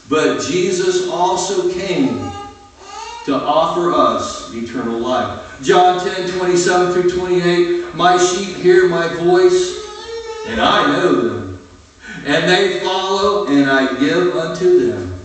But 0.09 0.41
Jesus 0.41 1.07
also 1.07 1.71
came 1.71 2.17
to 3.25 3.35
offer 3.35 3.91
us 3.91 4.51
eternal 4.53 4.97
life. 4.97 5.59
John 5.61 6.03
10, 6.03 6.31
27 6.31 6.93
through 6.93 7.11
28, 7.11 7.93
My 7.93 8.17
sheep 8.17 8.55
hear 8.55 8.89
my 8.89 9.07
voice, 9.07 9.77
and 10.47 10.59
I 10.59 10.91
know 10.93 11.21
them. 11.21 11.67
And 12.25 12.49
they 12.49 12.79
follow, 12.79 13.47
and 13.47 13.69
I 13.69 13.99
give 13.99 14.35
unto 14.35 14.87
them 14.87 15.19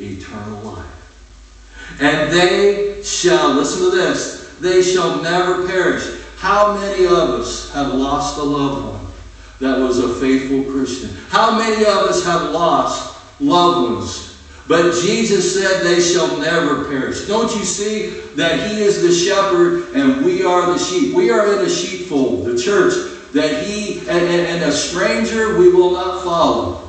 eternal 0.00 0.60
life. 0.62 2.00
And 2.00 2.32
they 2.32 3.02
shall, 3.04 3.54
listen 3.54 3.90
to 3.90 3.96
this, 3.96 4.56
they 4.58 4.82
shall 4.82 5.22
never 5.22 5.68
perish. 5.68 6.22
How 6.38 6.74
many 6.74 7.06
of 7.06 7.12
us 7.12 7.72
have 7.72 7.94
lost 7.94 8.36
a 8.38 8.42
loved 8.42 8.84
one 8.84 9.12
that 9.60 9.78
was 9.78 10.00
a 10.00 10.14
faithful 10.14 10.64
Christian? 10.72 11.10
How 11.28 11.56
many 11.56 11.84
of 11.84 11.98
us 11.98 12.24
have 12.24 12.50
lost 12.50 13.13
loved 13.40 13.92
ones. 13.92 14.30
But 14.66 14.94
Jesus 15.02 15.54
said 15.54 15.82
they 15.82 16.00
shall 16.00 16.38
never 16.38 16.84
perish. 16.84 17.26
Don't 17.26 17.54
you 17.54 17.64
see 17.64 18.20
that 18.36 18.70
He 18.70 18.82
is 18.82 19.02
the 19.02 19.12
shepherd 19.12 19.94
and 19.94 20.24
we 20.24 20.42
are 20.42 20.72
the 20.72 20.78
sheep? 20.78 21.14
We 21.14 21.30
are 21.30 21.52
in 21.52 21.66
a 21.66 21.68
sheepfold, 21.68 22.46
the 22.46 22.56
church, 22.56 22.94
that 23.32 23.64
He 23.64 23.98
and, 24.00 24.10
and, 24.10 24.46
and 24.46 24.62
a 24.64 24.72
stranger 24.72 25.58
we 25.58 25.68
will 25.68 25.92
not 25.92 26.24
follow. 26.24 26.80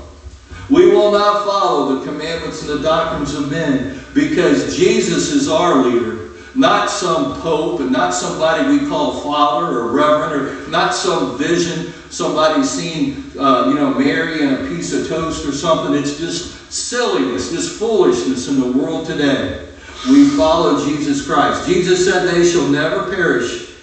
We 0.69 0.89
will 0.89 1.11
not 1.11 1.43
follow 1.43 1.95
the 1.95 2.05
commandments 2.05 2.61
and 2.61 2.69
the 2.69 2.81
doctrines 2.81 3.35
of 3.35 3.51
men 3.51 3.99
because 4.13 4.75
Jesus 4.75 5.31
is 5.31 5.49
our 5.49 5.83
leader. 5.83 6.24
Not 6.55 6.89
some 6.89 7.39
pope 7.41 7.81
and 7.81 7.91
not 7.91 8.13
somebody 8.13 8.77
we 8.77 8.87
call 8.87 9.19
father 9.21 9.79
or 9.79 9.91
reverend 9.91 10.33
or 10.33 10.69
not 10.69 10.93
some 10.93 11.37
vision, 11.37 11.91
somebody 12.09 12.63
seen, 12.63 13.31
uh, 13.37 13.67
you 13.67 13.75
know, 13.75 13.93
Mary 13.93 14.41
and 14.41 14.53
a 14.53 14.69
piece 14.69 14.93
of 14.93 15.07
toast 15.07 15.45
or 15.45 15.51
something. 15.51 15.93
It's 15.93 16.17
just 16.17 16.71
silliness, 16.71 17.51
just 17.51 17.77
foolishness 17.77 18.47
in 18.47 18.59
the 18.59 18.71
world 18.77 19.05
today. 19.05 19.67
We 20.07 20.29
follow 20.29 20.85
Jesus 20.85 21.25
Christ. 21.25 21.67
Jesus 21.67 22.05
said, 22.05 22.27
They 22.27 22.49
shall 22.49 22.67
never 22.67 23.13
perish, 23.13 23.73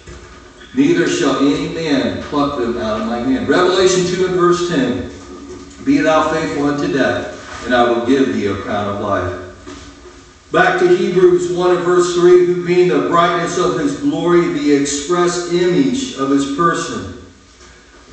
neither 0.73 1.07
shall 1.07 1.39
any 1.39 1.73
man 1.73 2.23
pluck 2.23 2.57
them 2.57 2.77
out 2.77 3.01
of 3.01 3.07
my 3.07 3.19
hand. 3.19 3.47
Revelation 3.47 4.05
2 4.15 4.27
and 4.27 4.35
verse 4.35 4.69
10 4.69 5.85
Be 5.85 5.99
thou 5.99 6.31
faithful 6.31 6.65
unto 6.65 6.91
death, 6.91 7.65
and 7.65 7.75
I 7.75 7.89
will 7.89 8.05
give 8.05 8.33
thee 8.33 8.47
a 8.47 8.55
crown 8.55 8.95
of 8.95 9.01
life. 9.01 9.42
Back 10.53 10.79
to 10.81 10.87
Hebrews 10.87 11.51
1 11.51 11.77
and 11.77 11.83
verse 11.83 12.13
3 12.13 12.45
Who 12.45 12.63
being 12.63 12.87
the 12.87 13.07
brightness 13.07 13.57
of 13.57 13.79
his 13.79 13.99
glory, 14.01 14.53
the 14.53 14.71
express 14.71 15.51
image 15.51 16.13
of 16.17 16.29
his 16.29 16.55
person, 16.55 17.25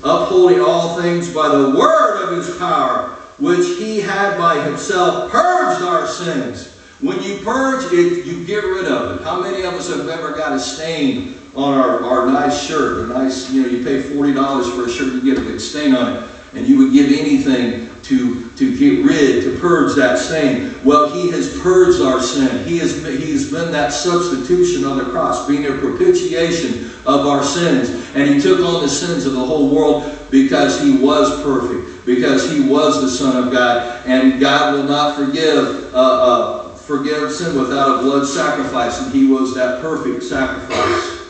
upholding 0.03 0.59
all 0.59 0.99
things 0.99 1.31
by 1.35 1.49
the 1.49 1.77
word 1.79 2.23
of 2.23 2.35
his 2.35 2.57
power, 2.57 3.11
which 3.39 3.67
he 3.79 4.01
had 4.01 4.39
by 4.39 4.59
himself 4.63 5.31
purged 5.31 5.83
our 5.83 6.07
sins. 6.07 6.79
When 7.01 7.23
you 7.23 7.41
purge 7.45 7.93
it, 7.93 8.25
you 8.25 8.47
get 8.47 8.65
rid 8.65 8.87
of 8.87 9.21
it. 9.21 9.23
How 9.23 9.43
many 9.43 9.61
of 9.65 9.75
us 9.75 9.91
have 9.91 10.09
ever 10.09 10.33
got 10.33 10.53
a 10.53 10.59
stain 10.59 11.39
on 11.55 11.75
our, 11.75 12.03
our 12.03 12.27
nice 12.27 12.67
shirt? 12.67 13.05
A 13.05 13.13
nice, 13.13 13.51
you 13.51 13.65
know, 13.65 13.69
you 13.69 13.85
pay 13.85 14.03
$40 14.03 14.75
for 14.75 14.87
a 14.87 14.91
shirt, 14.91 15.13
you 15.13 15.35
get 15.35 15.37
a 15.37 15.47
big 15.47 15.61
stain 15.61 15.95
on 15.95 16.17
it, 16.17 16.31
and 16.55 16.67
you 16.67 16.79
would 16.79 16.95
give 16.95 17.13
anything 17.13 17.90
to, 18.11 18.51
to 18.51 18.77
get 18.77 19.07
rid, 19.07 19.45
to 19.45 19.59
purge 19.59 19.97
that 19.97 20.19
stain. 20.19 20.75
Well, 20.85 21.11
he 21.11 21.31
has 21.31 21.59
purged 21.61 22.03
our 22.03 22.21
sin. 22.21 22.67
He 22.67 22.79
has, 22.79 23.03
he 23.05 23.33
has 23.33 23.51
been 23.51 23.73
that 23.73 23.93
substitution 23.93 24.85
on 24.85 24.99
the 24.99 25.05
cross, 25.05 25.47
being 25.47 25.67
a 25.67 25.79
propitiation 25.79 26.91
of 27.07 27.27
our 27.27 27.43
sins. 27.43 27.89
And 28.15 28.29
he 28.29 28.41
took 28.41 28.61
on 28.61 28.83
the 28.83 28.89
sins 28.89 29.25
of 29.27 29.33
the 29.33 29.45
whole 29.45 29.75
world 29.75 30.19
because 30.31 30.83
he 30.83 30.99
was 30.99 31.43
perfect, 31.43 32.05
because 32.05 32.51
he 32.51 32.69
was 32.69 33.01
the 33.01 33.09
Son 33.09 33.43
of 33.43 33.53
God. 33.53 34.05
And 34.07 34.41
God 34.41 34.75
will 34.75 34.85
not 34.85 35.17
forgive 35.17 35.95
uh, 35.95 35.97
uh, 35.97 36.75
forgive 36.75 37.31
sin 37.31 37.57
without 37.57 38.01
a 38.01 38.03
blood 38.03 38.27
sacrifice, 38.27 39.01
and 39.01 39.15
he 39.15 39.27
was 39.27 39.55
that 39.55 39.81
perfect 39.81 40.25
sacrifice. 40.25 41.21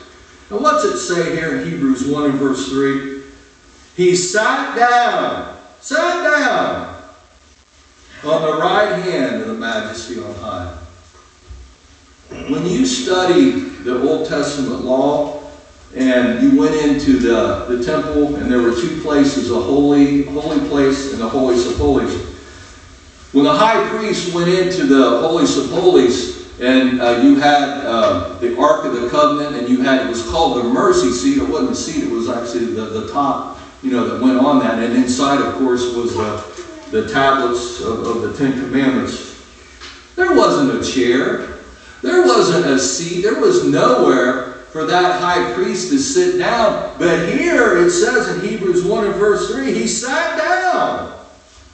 And 0.48 0.60
what's 0.60 0.84
it 0.84 0.98
say 0.98 1.36
here 1.36 1.60
in 1.60 1.70
Hebrews 1.70 2.06
1 2.06 2.30
and 2.30 2.34
verse 2.38 2.70
3? 2.70 3.22
He 3.94 4.16
sat 4.16 4.74
down, 4.74 5.59
sat 5.80 6.22
down 6.22 6.96
on 8.24 8.42
the 8.42 8.58
right 8.58 9.02
hand 9.02 9.42
of 9.42 9.48
the 9.48 9.54
majesty 9.54 10.20
on 10.20 10.34
high. 10.36 10.76
When 12.48 12.66
you 12.66 12.84
study 12.86 13.50
the 13.50 14.02
Old 14.02 14.28
Testament 14.28 14.84
law, 14.84 15.40
and 15.96 16.40
you 16.42 16.58
went 16.58 16.74
into 16.76 17.18
the, 17.18 17.64
the 17.68 17.84
temple, 17.84 18.36
and 18.36 18.50
there 18.50 18.60
were 18.60 18.74
two 18.74 19.00
places, 19.02 19.50
a 19.50 19.60
holy, 19.60 20.22
holy 20.24 20.68
place 20.68 21.12
and 21.12 21.20
the 21.20 21.28
holiest 21.28 21.68
of 21.68 21.78
holies. 21.78 22.14
When 23.32 23.44
the 23.44 23.52
high 23.52 23.88
priest 23.88 24.32
went 24.32 24.48
into 24.48 24.86
the 24.86 25.20
holiest 25.20 25.58
of 25.58 25.70
holies, 25.70 26.60
and 26.60 27.00
uh, 27.00 27.20
you 27.22 27.36
had 27.36 27.84
uh, 27.84 28.34
the 28.34 28.56
Ark 28.58 28.84
of 28.84 29.00
the 29.00 29.08
Covenant, 29.08 29.56
and 29.56 29.68
you 29.68 29.80
had, 29.80 30.06
it 30.06 30.08
was 30.08 30.28
called 30.30 30.58
the 30.58 30.68
mercy 30.68 31.10
seat. 31.10 31.38
It 31.38 31.48
wasn't 31.48 31.70
a 31.70 31.74
seat, 31.74 32.04
it 32.04 32.10
was 32.10 32.28
actually 32.28 32.66
the, 32.74 32.84
the 32.84 33.12
top, 33.12 33.58
you 33.82 33.90
know, 33.90 34.08
that 34.08 34.22
went 34.22 34.38
on 34.38 34.58
that. 34.60 34.78
And 34.78 34.94
inside, 34.94 35.40
of 35.40 35.54
course, 35.54 35.94
was 35.94 36.14
the, 36.14 36.90
the 36.90 37.08
tablets 37.12 37.80
of, 37.80 38.06
of 38.06 38.22
the 38.22 38.36
Ten 38.36 38.52
Commandments. 38.52 39.28
There 40.16 40.34
wasn't 40.34 40.82
a 40.82 40.92
chair. 40.92 41.58
There 42.02 42.22
wasn't 42.22 42.66
a 42.66 42.78
seat. 42.78 43.22
There 43.22 43.40
was 43.40 43.64
nowhere 43.64 44.52
for 44.72 44.86
that 44.86 45.20
high 45.20 45.52
priest 45.54 45.90
to 45.90 45.98
sit 45.98 46.38
down. 46.38 46.94
But 46.98 47.28
here 47.30 47.78
it 47.78 47.90
says 47.90 48.28
in 48.28 48.48
Hebrews 48.48 48.84
1 48.84 49.06
and 49.06 49.14
verse 49.14 49.50
3, 49.50 49.72
he 49.72 49.86
sat 49.86 50.38
down 50.38 51.18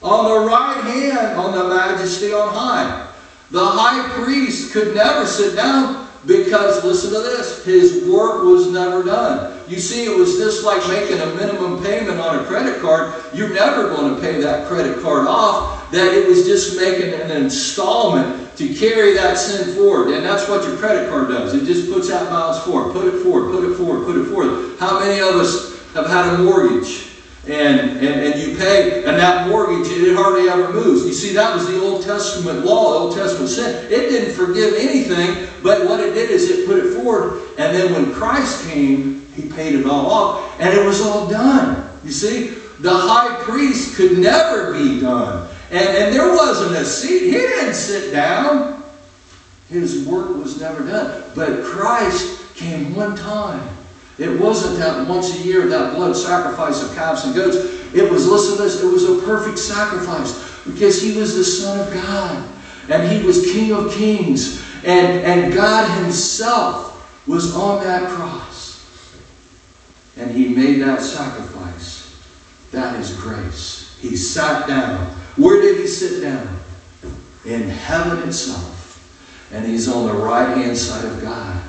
on 0.03 0.25
the 0.25 0.47
right 0.47 0.83
hand 0.85 1.39
on 1.39 1.53
the 1.53 1.69
majesty 1.69 2.33
on 2.33 2.53
high. 2.55 3.13
The 3.51 3.65
high 3.65 4.09
priest 4.25 4.73
could 4.73 4.95
never 4.95 5.27
sit 5.27 5.57
down 5.57 6.06
because, 6.25 6.83
listen 6.85 7.13
to 7.13 7.21
this, 7.21 7.65
his 7.65 8.09
work 8.09 8.43
was 8.45 8.69
never 8.69 9.03
done. 9.03 9.61
You 9.69 9.79
see, 9.79 10.05
it 10.05 10.17
was 10.17 10.37
just 10.37 10.65
like 10.65 10.87
making 10.89 11.21
a 11.21 11.27
minimum 11.35 11.83
payment 11.83 12.19
on 12.21 12.39
a 12.39 12.45
credit 12.45 12.81
card. 12.81 13.13
You're 13.35 13.53
never 13.53 13.89
going 13.89 14.15
to 14.15 14.21
pay 14.21 14.41
that 14.41 14.69
credit 14.69 15.03
card 15.03 15.27
off. 15.27 15.91
That 15.93 16.15
it 16.15 16.27
was 16.29 16.47
just 16.47 16.77
making 16.77 17.15
an 17.15 17.31
installment 17.31 18.57
to 18.57 18.75
carry 18.75 19.15
that 19.15 19.39
sin 19.39 19.75
forward. 19.77 20.15
And 20.15 20.25
that's 20.25 20.49
what 20.49 20.65
your 20.65 20.77
credit 20.77 21.09
card 21.11 21.29
does. 21.29 21.55
It 21.55 21.65
just 21.65 21.93
puts 21.93 22.09
that 22.09 22.29
balance 22.29 22.65
forward, 22.65 22.93
put 22.93 23.13
it 23.13 23.23
forward, 23.23 23.53
put 23.53 23.71
it 23.71 23.77
forward, 23.77 24.07
put 24.07 24.17
it 24.17 24.25
forward. 24.27 24.79
How 24.79 24.99
many 24.99 25.21
of 25.21 25.37
us 25.37 25.79
have 25.95 26.07
had 26.07 26.35
a 26.35 26.39
mortgage? 26.39 27.06
And, 27.49 27.81
and, 27.99 28.03
and 28.03 28.41
you 28.41 28.57
pay, 28.57 29.05
and 29.05 29.17
that 29.17 29.49
mortgage, 29.49 29.87
it 29.93 30.17
hardly 30.17 30.49
ever 30.49 30.73
moves. 30.73 31.07
You 31.07 31.13
see, 31.13 31.33
that 31.35 31.55
was 31.55 31.69
the 31.69 31.81
Old 31.81 32.03
Testament 32.03 32.65
law, 32.65 32.99
Old 32.99 33.15
Testament 33.15 33.49
sin. 33.49 33.85
It 33.87 34.11
didn't 34.11 34.35
forgive 34.35 34.75
anything, 34.75 35.49
but 35.63 35.87
what 35.87 36.01
it 36.01 36.15
did 36.15 36.31
is 36.31 36.51
it 36.51 36.67
put 36.67 36.79
it 36.79 36.95
forward, 36.95 37.43
and 37.57 37.77
then 37.77 37.93
when 37.93 38.13
Christ 38.13 38.69
came, 38.69 39.27
he 39.35 39.49
paid 39.49 39.77
it 39.77 39.87
all 39.87 40.11
off, 40.11 40.61
and 40.61 40.77
it 40.77 40.85
was 40.85 41.01
all 41.01 41.29
done. 41.29 41.89
You 42.03 42.11
see, 42.11 42.49
the 42.81 42.93
high 42.93 43.41
priest 43.45 43.97
could 43.97 44.19
never 44.19 44.73
be 44.73 45.01
done. 45.01 45.49
And, 45.71 45.89
and 45.89 46.15
there 46.15 46.35
wasn't 46.35 46.77
a 46.77 46.85
seat. 46.85 47.25
He 47.25 47.33
didn't 47.33 47.75
sit 47.75 48.13
down. 48.13 48.83
His 49.69 50.07
work 50.07 50.29
was 50.37 50.61
never 50.61 50.87
done. 50.87 51.25
But 51.35 51.65
Christ 51.65 52.55
came 52.55 52.95
one 52.95 53.17
time 53.17 53.69
it 54.19 54.41
wasn't 54.41 54.79
that 54.79 55.07
once 55.07 55.39
a 55.39 55.43
year, 55.43 55.67
that 55.67 55.95
blood 55.95 56.17
sacrifice 56.17 56.83
of 56.83 56.95
calves 56.95 57.25
and 57.25 57.35
goats. 57.35 57.57
It 57.95 58.11
was, 58.11 58.27
listen 58.27 58.57
to 58.57 58.63
this, 58.63 58.83
it 58.83 58.87
was 58.87 59.05
a 59.05 59.23
perfect 59.27 59.59
sacrifice 59.59 60.65
because 60.65 61.03
he 61.03 61.17
was 61.17 61.37
the 61.37 61.45
Son 61.45 61.79
of 61.79 61.93
God 61.93 62.49
and 62.89 63.11
he 63.11 63.27
was 63.27 63.53
King 63.53 63.73
of 63.73 63.93
Kings. 63.93 64.65
And, 64.85 65.23
and 65.25 65.53
God 65.53 66.03
himself 66.03 67.27
was 67.27 67.55
on 67.55 67.83
that 67.85 68.09
cross. 68.09 69.17
And 70.17 70.31
he 70.31 70.49
made 70.49 70.81
that 70.81 71.03
sacrifice. 71.03 72.19
That 72.71 72.99
is 72.99 73.15
grace. 73.17 73.99
He 74.01 74.17
sat 74.17 74.67
down. 74.67 75.07
Where 75.37 75.61
did 75.61 75.81
he 75.81 75.87
sit 75.87 76.23
down? 76.23 76.59
In 77.45 77.69
heaven 77.69 78.27
itself. 78.27 78.83
And 79.53 79.67
he's 79.67 79.89
on 79.89 80.07
the 80.07 80.15
right 80.15 80.57
hand 80.57 80.77
side 80.77 81.05
of 81.05 81.21
God 81.21 81.63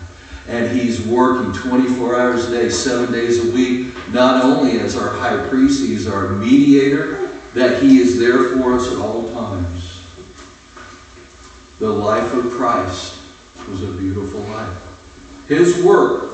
and 0.47 0.75
he's 0.77 1.05
working 1.05 1.53
24 1.53 2.19
hours 2.19 2.45
a 2.45 2.51
day, 2.51 2.69
seven 2.69 3.11
days 3.11 3.45
a 3.45 3.51
week, 3.51 3.93
not 4.09 4.43
only 4.43 4.79
as 4.79 4.95
our 4.95 5.13
high 5.13 5.47
priest, 5.49 5.85
he's 5.85 6.07
our 6.07 6.29
mediator, 6.29 7.27
that 7.53 7.83
he 7.83 7.99
is 7.99 8.17
there 8.17 8.55
for 8.55 8.73
us 8.73 8.91
at 8.91 8.97
all 8.97 9.31
times. 9.33 10.05
The 11.79 11.89
life 11.89 12.33
of 12.33 12.51
Christ 12.51 13.19
was 13.67 13.83
a 13.83 13.91
beautiful 13.91 14.39
life. 14.41 14.83
His 15.47 15.83
work, 15.83 16.27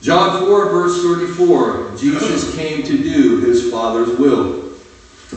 John 0.00 0.40
4, 0.40 0.70
verse 0.70 1.02
34, 1.02 1.96
Jesus 1.98 2.54
came 2.54 2.82
to 2.82 2.96
do 2.96 3.40
his 3.40 3.70
Father's 3.70 4.18
will. 4.18 4.72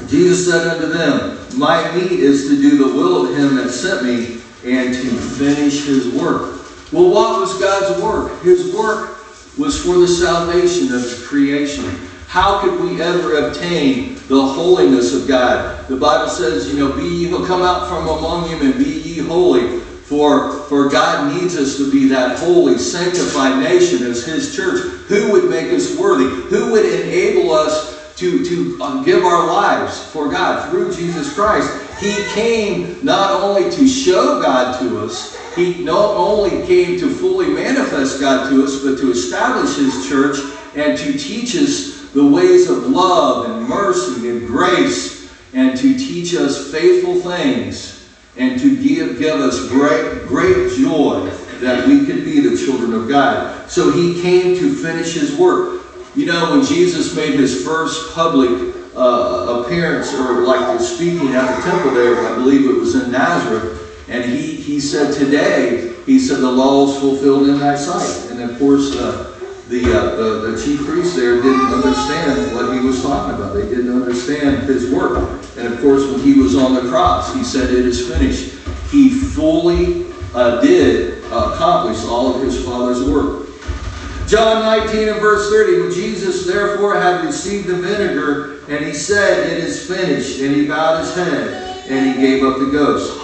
Jesus 0.07 0.49
said 0.49 0.67
unto 0.67 0.87
them, 0.87 1.37
My 1.57 1.93
meat 1.93 2.11
is 2.11 2.47
to 2.47 2.55
do 2.55 2.77
the 2.77 2.95
will 2.95 3.27
of 3.27 3.37
him 3.37 3.55
that 3.55 3.69
sent 3.69 4.03
me 4.03 4.41
and 4.65 4.93
to 4.93 5.09
finish 5.09 5.85
his 5.85 6.07
work. 6.13 6.52
Well, 6.93 7.09
what 7.09 7.39
was 7.39 7.59
God's 7.59 8.03
work? 8.03 8.43
His 8.43 8.71
work 8.75 9.17
was 9.57 9.83
for 9.83 9.97
the 9.97 10.07
salvation 10.07 10.93
of 10.93 11.03
creation. 11.25 11.85
How 12.27 12.61
could 12.61 12.79
we 12.81 13.01
ever 13.01 13.47
obtain 13.47 14.15
the 14.27 14.39
holiness 14.39 15.11
of 15.15 15.27
God? 15.27 15.87
The 15.87 15.97
Bible 15.97 16.29
says, 16.29 16.71
you 16.71 16.77
know, 16.77 16.95
be 16.95 17.03
ye, 17.03 17.29
come 17.29 17.63
out 17.63 17.89
from 17.89 18.07
among 18.07 18.47
you 18.51 18.57
and 18.61 18.77
be 18.77 18.91
ye 18.91 19.17
holy. 19.17 19.79
For, 19.79 20.51
for 20.69 20.87
God 20.87 21.33
needs 21.33 21.57
us 21.57 21.77
to 21.77 21.91
be 21.91 22.07
that 22.09 22.37
holy, 22.37 22.77
sanctified 22.77 23.63
nation 23.63 24.05
as 24.05 24.23
His 24.23 24.55
church. 24.55 24.83
Who 25.07 25.31
would 25.31 25.49
make 25.49 25.71
us 25.71 25.97
worthy? 25.97 26.25
Who 26.49 26.73
would 26.73 26.85
enable 26.85 27.51
us 27.51 28.15
to, 28.17 28.45
to 28.45 28.83
uh, 28.83 29.03
give 29.03 29.23
our 29.23 29.47
lives 29.47 29.99
for 30.11 30.29
God 30.29 30.69
through 30.69 30.93
Jesus 30.93 31.33
Christ? 31.33 31.71
He 31.99 32.23
came 32.33 33.03
not 33.03 33.31
only 33.41 33.69
to 33.71 33.87
show 33.87 34.41
God 34.41 34.79
to 34.79 34.99
us, 34.99 35.35
he 35.55 35.83
not 35.83 36.15
only 36.15 36.65
came 36.65 36.99
to 36.99 37.09
fully 37.09 37.47
manifest 37.47 38.19
God 38.19 38.49
to 38.49 38.63
us, 38.63 38.81
but 38.81 38.97
to 38.97 39.11
establish 39.11 39.75
His 39.75 40.07
church 40.07 40.37
and 40.75 40.97
to 40.97 41.17
teach 41.17 41.55
us 41.55 42.09
the 42.13 42.25
ways 42.25 42.69
of 42.69 42.87
love 42.89 43.49
and 43.49 43.67
mercy 43.67 44.29
and 44.29 44.47
grace 44.47 45.29
and 45.53 45.77
to 45.77 45.97
teach 45.97 46.33
us 46.35 46.71
faithful 46.71 47.15
things 47.15 48.09
and 48.37 48.59
to 48.59 48.75
give, 48.81 49.19
give 49.19 49.35
us 49.35 49.67
great, 49.69 50.25
great 50.27 50.71
joy 50.75 51.29
that 51.59 51.87
we 51.87 52.05
could 52.05 52.25
be 52.25 52.39
the 52.39 52.57
children 52.57 52.93
of 52.93 53.07
God. 53.07 53.69
So 53.69 53.91
he 53.91 54.21
came 54.21 54.57
to 54.57 54.75
finish 54.75 55.13
his 55.13 55.35
work. 55.35 55.83
You 56.15 56.25
know, 56.25 56.51
when 56.51 56.65
Jesus 56.65 57.15
made 57.15 57.33
his 57.33 57.63
first 57.63 58.13
public 58.13 58.72
uh, 58.95 59.63
appearance, 59.63 60.13
or 60.13 60.43
like 60.43 60.79
speaking 60.79 61.33
at 61.33 61.55
the 61.55 61.69
temple 61.69 61.91
there, 61.91 62.19
I 62.25 62.35
believe 62.35 62.69
it 62.69 62.73
was 62.73 62.95
in 62.95 63.11
Nazareth, 63.11 64.07
and 64.09 64.23
he, 64.31 64.55
he 64.55 64.79
said, 64.79 65.13
Today 65.13 65.93
he 66.05 66.19
said 66.19 66.39
the 66.39 66.51
law 66.51 66.87
is 66.87 66.99
fulfilled 66.99 67.47
in 67.47 67.59
thy 67.59 67.75
sight. 67.75 68.31
And 68.31 68.41
of 68.41 68.57
course, 68.59 68.95
uh, 68.95 69.39
the, 69.69 69.85
uh, 69.85 70.15
the, 70.15 70.51
the 70.51 70.63
chief 70.63 70.85
priest 70.85 71.15
there 71.15 71.41
didn't 71.41 71.73
understand 71.73 72.53
what 72.53 72.73
he 72.73 72.79
was 72.81 73.01
talking 73.01 73.35
about. 73.35 73.53
They 73.53 73.63
didn't 73.63 73.89
understand 73.89 74.63
his 74.63 74.91
work. 74.91 75.41
And 75.57 75.73
of 75.73 75.81
course, 75.81 76.05
when 76.05 76.19
he 76.19 76.33
was 76.33 76.55
on 76.55 76.73
the 76.73 76.89
cross, 76.89 77.33
he 77.33 77.43
said, 77.43 77.69
It 77.69 77.85
is 77.85 78.07
finished. 78.07 78.53
He 78.91 79.09
fully 79.09 80.07
uh, 80.33 80.61
did 80.61 81.23
accomplish 81.25 82.03
all 82.05 82.35
of 82.35 82.41
his 82.41 82.63
Father's 82.63 83.03
work. 83.03 83.42
John 84.33 84.63
19 84.63 85.09
and 85.09 85.21
verse 85.21 85.51
30, 85.51 85.81
when 85.81 85.91
Jesus 85.91 86.47
therefore 86.47 86.99
had 86.99 87.23
received 87.23 87.67
the 87.67 87.75
vinegar, 87.75 88.61
and 88.67 88.83
he 88.83 88.91
said, 88.91 89.47
It 89.51 89.63
is 89.63 89.87
finished, 89.87 90.41
and 90.41 90.55
he 90.55 90.65
bowed 90.65 91.01
his 91.01 91.13
head, 91.13 91.87
and 91.87 92.09
he 92.09 92.19
gave 92.19 92.43
up 92.43 92.57
the 92.57 92.71
ghost. 92.71 93.15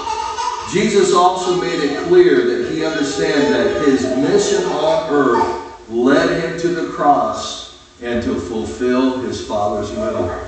Jesus 0.71 1.11
also 1.11 1.59
made 1.59 1.79
it 1.79 2.07
clear 2.07 2.45
that 2.45 2.71
he 2.71 2.85
understood 2.85 3.51
that 3.51 3.87
his 3.87 4.03
mission 4.17 4.63
on 4.65 5.09
earth 5.09 5.89
led 5.89 6.43
him 6.43 6.59
to 6.59 6.67
the 6.67 6.91
cross 6.91 7.83
and 8.03 8.21
to 8.21 8.39
fulfill 8.39 9.17
his 9.17 9.47
Father's 9.47 9.89
will. 9.89 10.47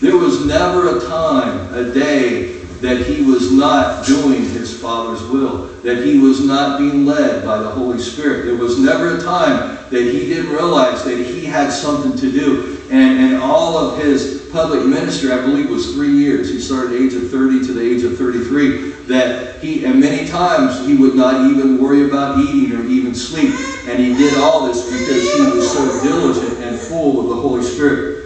There 0.00 0.16
was 0.16 0.46
never 0.46 0.96
a 0.96 1.00
time, 1.06 1.74
a 1.74 1.92
day, 1.92 2.59
that 2.80 3.06
he 3.06 3.22
was 3.22 3.52
not 3.52 4.06
doing 4.06 4.42
his 4.42 4.80
Father's 4.80 5.22
will, 5.24 5.66
that 5.82 6.04
he 6.04 6.18
was 6.18 6.44
not 6.44 6.78
being 6.78 7.04
led 7.04 7.44
by 7.44 7.58
the 7.58 7.68
Holy 7.68 7.98
Spirit. 7.98 8.46
There 8.46 8.56
was 8.56 8.78
never 8.78 9.16
a 9.16 9.22
time 9.22 9.78
that 9.90 10.02
he 10.02 10.26
didn't 10.26 10.50
realize 10.50 11.04
that 11.04 11.18
he 11.18 11.44
had 11.44 11.70
something 11.70 12.16
to 12.16 12.32
do. 12.32 12.78
And, 12.90 13.20
and 13.20 13.42
all 13.42 13.76
of 13.76 14.02
his 14.02 14.48
public 14.50 14.84
ministry, 14.86 15.30
I 15.30 15.40
believe, 15.42 15.68
was 15.68 15.92
three 15.92 16.12
years. 16.12 16.50
He 16.50 16.60
started 16.60 16.92
at 16.92 16.98
the 16.98 17.04
age 17.04 17.14
of 17.14 17.30
30 17.30 17.66
to 17.66 17.72
the 17.72 17.80
age 17.80 18.02
of 18.02 18.16
33. 18.16 18.90
That 19.06 19.58
he, 19.60 19.84
and 19.84 20.00
many 20.00 20.26
times, 20.26 20.86
he 20.86 20.96
would 20.96 21.14
not 21.14 21.50
even 21.50 21.78
worry 21.78 22.06
about 22.06 22.38
eating 22.38 22.76
or 22.76 22.84
even 22.86 23.14
sleep. 23.14 23.54
And 23.86 23.98
he 23.98 24.14
did 24.14 24.38
all 24.38 24.66
this 24.66 24.84
because 24.84 25.34
he 25.34 25.56
was 25.56 25.70
so 25.70 26.02
diligent 26.02 26.58
and 26.64 26.78
full 26.78 27.20
of 27.20 27.28
the 27.28 27.40
Holy 27.40 27.62
Spirit. 27.62 28.19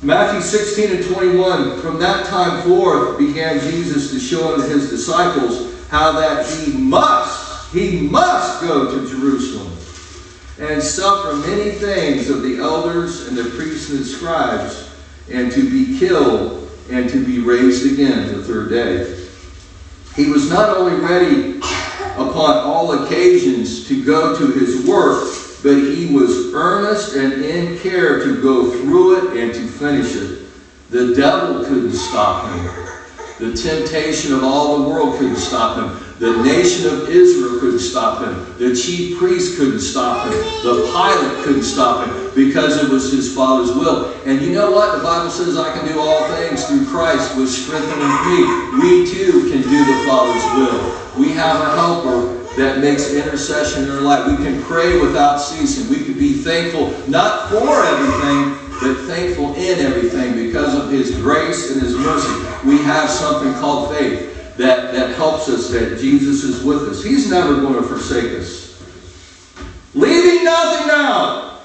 Matthew 0.00 0.40
16 0.40 0.96
and 0.96 1.04
21, 1.12 1.80
from 1.80 1.98
that 1.98 2.26
time 2.26 2.62
forth 2.62 3.18
began 3.18 3.58
Jesus 3.58 4.12
to 4.12 4.20
show 4.20 4.54
unto 4.54 4.68
his 4.68 4.90
disciples 4.90 5.74
how 5.88 6.12
that 6.12 6.46
he 6.46 6.72
must, 6.72 7.72
he 7.72 8.02
must 8.02 8.60
go 8.60 8.92
to 8.92 9.10
Jerusalem 9.10 9.76
and 10.60 10.80
suffer 10.80 11.34
many 11.48 11.72
things 11.72 12.30
of 12.30 12.42
the 12.42 12.58
elders 12.58 13.26
and 13.26 13.36
the 13.36 13.50
priests 13.56 13.90
and 13.90 13.98
the 13.98 14.04
scribes, 14.04 14.88
and 15.32 15.50
to 15.50 15.68
be 15.68 15.98
killed 15.98 16.70
and 16.90 17.10
to 17.10 17.24
be 17.24 17.40
raised 17.40 17.92
again 17.92 18.28
the 18.28 18.44
third 18.44 18.70
day. 18.70 19.26
He 20.14 20.30
was 20.30 20.48
not 20.48 20.76
only 20.76 20.94
ready 21.00 21.58
upon 22.14 22.58
all 22.58 23.04
occasions 23.04 23.88
to 23.88 24.04
go 24.04 24.38
to 24.38 24.52
his 24.52 24.86
work, 24.86 25.37
but 25.62 25.74
he 25.74 26.12
was 26.14 26.52
earnest 26.54 27.14
and 27.14 27.32
in 27.44 27.78
care 27.78 28.18
to 28.24 28.40
go 28.42 28.70
through 28.70 29.16
it 29.16 29.42
and 29.42 29.54
to 29.54 29.66
finish 29.66 30.14
it. 30.14 30.46
The 30.90 31.14
devil 31.14 31.64
couldn't 31.64 31.92
stop 31.92 32.50
him. 32.50 32.88
The 33.38 33.56
temptation 33.56 34.32
of 34.32 34.42
all 34.42 34.78
the 34.78 34.88
world 34.88 35.18
couldn't 35.18 35.36
stop 35.36 35.76
him. 35.76 36.04
The 36.18 36.42
nation 36.42 36.86
of 36.86 37.08
Israel 37.08 37.60
couldn't 37.60 37.78
stop 37.78 38.24
him. 38.24 38.58
The 38.58 38.74
chief 38.74 39.18
priest 39.18 39.56
couldn't 39.56 39.78
stop 39.78 40.26
him. 40.26 40.32
The 40.64 40.90
Pilate 40.90 41.44
couldn't 41.44 41.62
stop 41.62 42.08
him 42.08 42.34
because 42.34 42.82
it 42.82 42.90
was 42.90 43.12
his 43.12 43.32
Father's 43.32 43.70
will. 43.70 44.12
And 44.24 44.42
you 44.42 44.50
know 44.50 44.72
what? 44.72 44.96
The 44.96 45.04
Bible 45.04 45.30
says, 45.30 45.56
I 45.56 45.72
can 45.76 45.86
do 45.86 46.00
all 46.00 46.26
things 46.34 46.66
through 46.66 46.86
Christ 46.86 47.36
which 47.36 47.50
strengthens 47.50 47.96
me. 48.26 48.80
We 48.82 49.06
too 49.06 49.48
can 49.50 49.62
do 49.62 49.84
the 49.84 50.04
Father's 50.08 50.44
will. 50.58 51.22
We 51.22 51.32
have 51.34 51.60
a 51.60 51.76
helper 51.76 52.37
that 52.58 52.80
makes 52.80 53.12
intercession 53.12 53.84
in 53.84 53.90
our 53.90 54.00
life. 54.00 54.26
We 54.26 54.44
can 54.44 54.60
pray 54.64 55.00
without 55.00 55.38
ceasing. 55.38 55.88
We 55.88 56.04
can 56.04 56.14
be 56.14 56.34
thankful 56.34 56.92
not 57.08 57.50
for 57.50 57.84
everything, 57.84 58.68
but 58.80 59.06
thankful 59.06 59.54
in 59.54 59.78
everything 59.78 60.34
because 60.34 60.74
of 60.74 60.90
His 60.90 61.14
grace 61.16 61.70
and 61.70 61.80
His 61.80 61.94
mercy. 61.94 62.34
We 62.66 62.78
have 62.82 63.08
something 63.08 63.54
called 63.54 63.94
faith 63.96 64.56
that, 64.56 64.92
that 64.92 65.14
helps 65.14 65.48
us 65.48 65.70
that 65.70 65.98
Jesus 66.00 66.42
is 66.42 66.64
with 66.64 66.82
us. 66.82 67.02
He's 67.02 67.30
never 67.30 67.60
going 67.60 67.74
to 67.74 67.82
forsake 67.82 68.38
us. 68.40 68.82
Leaving 69.94 70.44
nothing 70.44 70.90
out. 70.90 71.62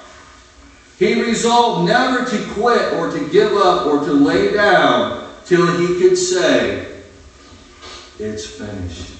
He 0.99 1.21
resolved 1.21 1.87
never 1.87 2.23
to 2.23 2.53
quit 2.53 2.93
or 2.93 3.11
to 3.11 3.31
give 3.31 3.53
up 3.53 3.87
or 3.87 4.05
to 4.05 4.13
lay 4.13 4.53
down 4.53 5.27
till 5.45 5.75
he 5.79 5.99
could 5.99 6.17
say, 6.17 7.01
It's 8.19 8.45
finished. 8.45 9.12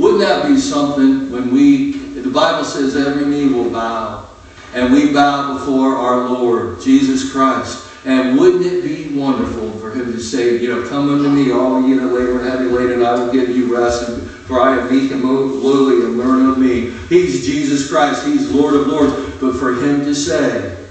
Wouldn't 0.00 0.20
that 0.20 0.48
be 0.48 0.58
something 0.58 1.30
when 1.30 1.52
we, 1.52 1.92
the 1.92 2.30
Bible 2.30 2.64
says 2.64 2.96
every 2.96 3.26
knee 3.26 3.52
will 3.52 3.68
bow, 3.68 4.26
and 4.72 4.94
we 4.94 5.12
bow 5.12 5.58
before 5.58 5.94
our 5.94 6.26
Lord, 6.26 6.80
Jesus 6.80 7.30
Christ. 7.30 7.86
And 8.06 8.38
wouldn't 8.38 8.64
it 8.64 8.82
be 8.82 9.14
wonderful 9.14 9.72
for 9.72 9.90
him 9.92 10.10
to 10.10 10.18
say, 10.18 10.56
you 10.56 10.74
know, 10.74 10.88
come 10.88 11.10
unto 11.10 11.28
me, 11.28 11.52
all 11.52 11.86
ye 11.86 11.98
that 11.98 12.06
labor 12.06 12.40
and 12.40 12.48
heavy 12.48 12.64
laden, 12.64 13.04
I 13.04 13.12
will 13.12 13.30
give 13.30 13.50
you 13.50 13.76
rest. 13.76 14.08
And 14.08 14.30
for 14.30 14.58
I 14.58 14.78
am 14.78 14.90
meek 14.90 15.12
and 15.12 15.22
lowly, 15.22 16.06
and 16.06 16.16
learn 16.16 16.48
of 16.48 16.56
me. 16.56 16.92
He's 17.10 17.44
Jesus 17.44 17.90
Christ. 17.90 18.24
He's 18.24 18.50
Lord 18.50 18.74
of 18.74 18.86
lords. 18.86 19.12
But 19.38 19.58
for 19.58 19.74
him 19.74 20.00
to 20.06 20.14
say, 20.14 20.82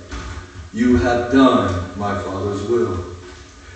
you 0.71 0.97
have 0.97 1.31
done 1.31 1.97
my 1.97 2.13
Father's 2.21 2.61
will. 2.69 3.03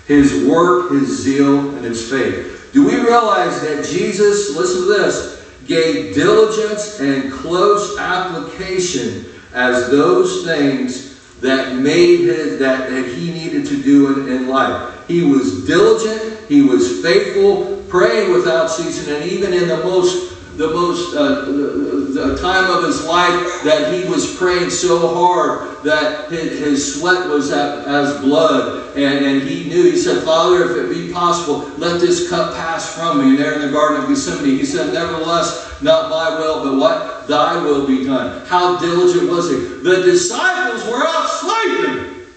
His 0.05 0.47
work, 0.47 0.91
his 0.91 1.23
zeal, 1.23 1.75
and 1.75 1.83
his 1.83 2.07
faith. 2.07 2.52
Do 2.73 2.85
we 2.85 2.95
realize 2.95 3.61
that 3.61 3.85
Jesus, 3.85 4.55
listen 4.55 4.81
to 4.81 4.87
this, 4.87 5.45
gave 5.67 6.15
diligence 6.15 6.99
and 6.99 7.31
close 7.31 7.97
application 7.99 9.25
as 9.53 9.91
those 9.91 10.43
things 10.43 11.13
that 11.39 11.75
made 11.75 12.21
his, 12.21 12.57
that, 12.59 12.89
that 12.89 13.07
he 13.07 13.31
needed 13.31 13.67
to 13.67 13.81
do 13.81 14.21
in, 14.21 14.27
in 14.27 14.47
life. 14.47 15.07
He 15.07 15.23
was 15.23 15.65
diligent, 15.67 16.39
he 16.47 16.63
was 16.63 17.01
faithful, 17.01 17.83
praying 17.89 18.33
without 18.33 18.67
ceasing, 18.67 19.13
and 19.13 19.23
even 19.29 19.53
in 19.53 19.67
the 19.67 19.77
most 19.77 20.32
the 20.57 20.69
most 20.69 21.15
uh, 21.15 21.45
the, 21.45 22.37
time 22.39 22.69
of 22.69 22.83
his 22.83 23.03
life 23.05 23.63
that 23.63 23.93
he 23.93 24.07
was 24.07 24.35
praying 24.35 24.69
so 24.69 25.13
hard 25.13 25.83
that 25.83 26.29
his, 26.31 26.93
sweat 26.99 27.27
was 27.27 27.51
as 27.51 28.21
blood. 28.21 28.95
And, 28.95 29.25
and 29.25 29.41
he 29.41 29.67
knew 29.67 29.91
he 29.91 29.97
said 29.97 30.23
father 30.23 30.63
if 30.65 30.85
it 30.85 30.93
be 30.93 31.11
possible 31.11 31.67
let 31.77 31.99
this 31.99 32.29
cup 32.29 32.53
pass 32.53 32.93
from 32.93 33.19
me. 33.19 33.29
And 33.29 33.39
there 33.39 33.53
in 33.53 33.61
the 33.61 33.71
garden 33.71 34.01
of 34.01 34.07
gethsemane 34.07 34.57
he 34.57 34.65
said 34.65 34.93
nevertheless 34.93 35.81
not 35.81 36.09
my 36.09 36.37
will 36.37 36.63
but 36.63 36.77
what? 36.77 37.27
Thy 37.27 37.55
will 37.55 37.87
be 37.87 38.05
done. 38.05 38.45
How 38.45 38.77
diligent 38.79 39.29
was 39.29 39.49
he? 39.49 39.55
The 39.55 40.03
disciples 40.03 40.85
were 40.85 41.03
out 41.03 41.29
sleeping. 41.29 42.27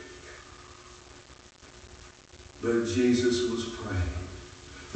But 2.63 2.87
jesus 2.87 3.51
was 3.51 3.65
praying 3.77 4.16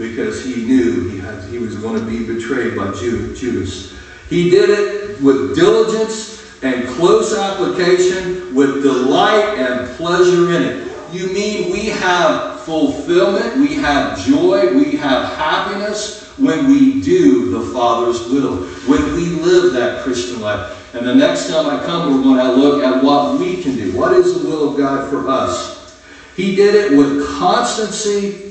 because 0.01 0.43
he 0.43 0.65
knew 0.65 1.11
he, 1.11 1.19
had, 1.19 1.45
he 1.51 1.59
was 1.59 1.77
going 1.77 2.01
to 2.01 2.07
be 2.07 2.27
betrayed 2.27 2.75
by 2.75 2.91
Judas. 2.93 3.95
He 4.31 4.49
did 4.49 4.71
it 4.71 5.21
with 5.21 5.55
diligence 5.55 6.43
and 6.63 6.89
close 6.89 7.37
application, 7.37 8.55
with 8.55 8.83
delight 8.83 9.59
and 9.59 9.95
pleasure 9.99 10.53
in 10.53 10.63
it. 10.63 11.13
You 11.13 11.27
mean 11.35 11.71
we 11.71 11.87
have 11.89 12.61
fulfillment, 12.63 13.57
we 13.57 13.75
have 13.75 14.19
joy, 14.25 14.73
we 14.75 14.97
have 14.97 15.37
happiness 15.37 16.29
when 16.39 16.69
we 16.69 17.03
do 17.03 17.51
the 17.51 17.73
Father's 17.75 18.27
will, 18.31 18.65
when 18.87 19.03
we 19.15 19.27
live 19.27 19.75
that 19.75 20.03
Christian 20.03 20.41
life. 20.41 20.95
And 20.95 21.07
the 21.07 21.15
next 21.15 21.51
time 21.51 21.67
I 21.67 21.85
come, 21.85 22.17
we're 22.17 22.23
going 22.23 22.39
to 22.39 22.53
look 22.53 22.83
at 22.83 23.05
what 23.05 23.39
we 23.39 23.63
can 23.63 23.75
do. 23.77 23.95
What 23.99 24.15
is 24.15 24.41
the 24.41 24.49
will 24.49 24.71
of 24.71 24.79
God 24.79 25.11
for 25.11 25.29
us? 25.29 26.01
He 26.37 26.57
did 26.57 26.75
it 26.75 26.97
with 26.97 27.29
constancy, 27.39 28.50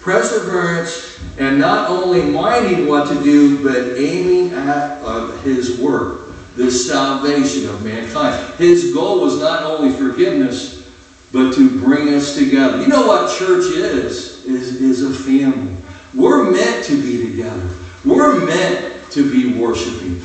perseverance, 0.00 1.18
and 1.38 1.58
not 1.58 1.90
only 1.90 2.22
minding 2.22 2.86
what 2.86 3.08
to 3.08 3.22
do, 3.22 3.62
but 3.62 3.98
aiming 3.98 4.52
at 4.52 5.02
uh, 5.02 5.32
his 5.38 5.78
work, 5.78 6.32
the 6.56 6.70
salvation 6.70 7.68
of 7.68 7.84
mankind. 7.84 8.54
His 8.54 8.92
goal 8.92 9.20
was 9.20 9.38
not 9.38 9.62
only 9.62 9.92
forgiveness, 9.92 10.90
but 11.32 11.54
to 11.54 11.80
bring 11.80 12.08
us 12.14 12.34
together. 12.34 12.80
You 12.80 12.88
know 12.88 13.06
what 13.06 13.36
church 13.38 13.64
is? 13.76 14.44
Is, 14.44 14.80
is 14.80 15.02
a 15.02 15.12
family. 15.24 15.76
We're 16.14 16.50
meant 16.50 16.84
to 16.86 17.00
be 17.00 17.30
together. 17.30 17.68
We're 18.04 18.44
meant 18.46 19.10
to 19.12 19.30
be 19.30 19.60
worshiping. 19.60 20.20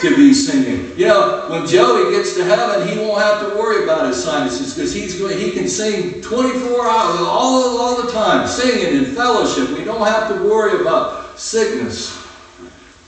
To 0.00 0.16
be 0.16 0.32
singing. 0.32 0.96
You 0.98 1.08
know, 1.08 1.46
when 1.50 1.66
Joey 1.66 2.12
gets 2.12 2.34
to 2.36 2.44
heaven, 2.44 2.88
he 2.88 2.98
won't 2.98 3.20
have 3.20 3.40
to 3.40 3.58
worry 3.58 3.84
about 3.84 4.06
his 4.06 4.24
sinuses 4.24 4.74
because 4.74 4.94
he's 4.94 5.18
going. 5.18 5.38
He 5.38 5.50
can 5.50 5.68
sing 5.68 6.22
24 6.22 6.88
hours, 6.88 7.20
all 7.20 7.78
all 7.78 8.02
the 8.02 8.10
time, 8.10 8.48
singing 8.48 8.96
in 8.96 9.14
fellowship. 9.14 9.76
We 9.76 9.84
don't 9.84 10.06
have 10.06 10.28
to 10.28 10.42
worry 10.42 10.80
about 10.80 11.38
sickness 11.38 12.18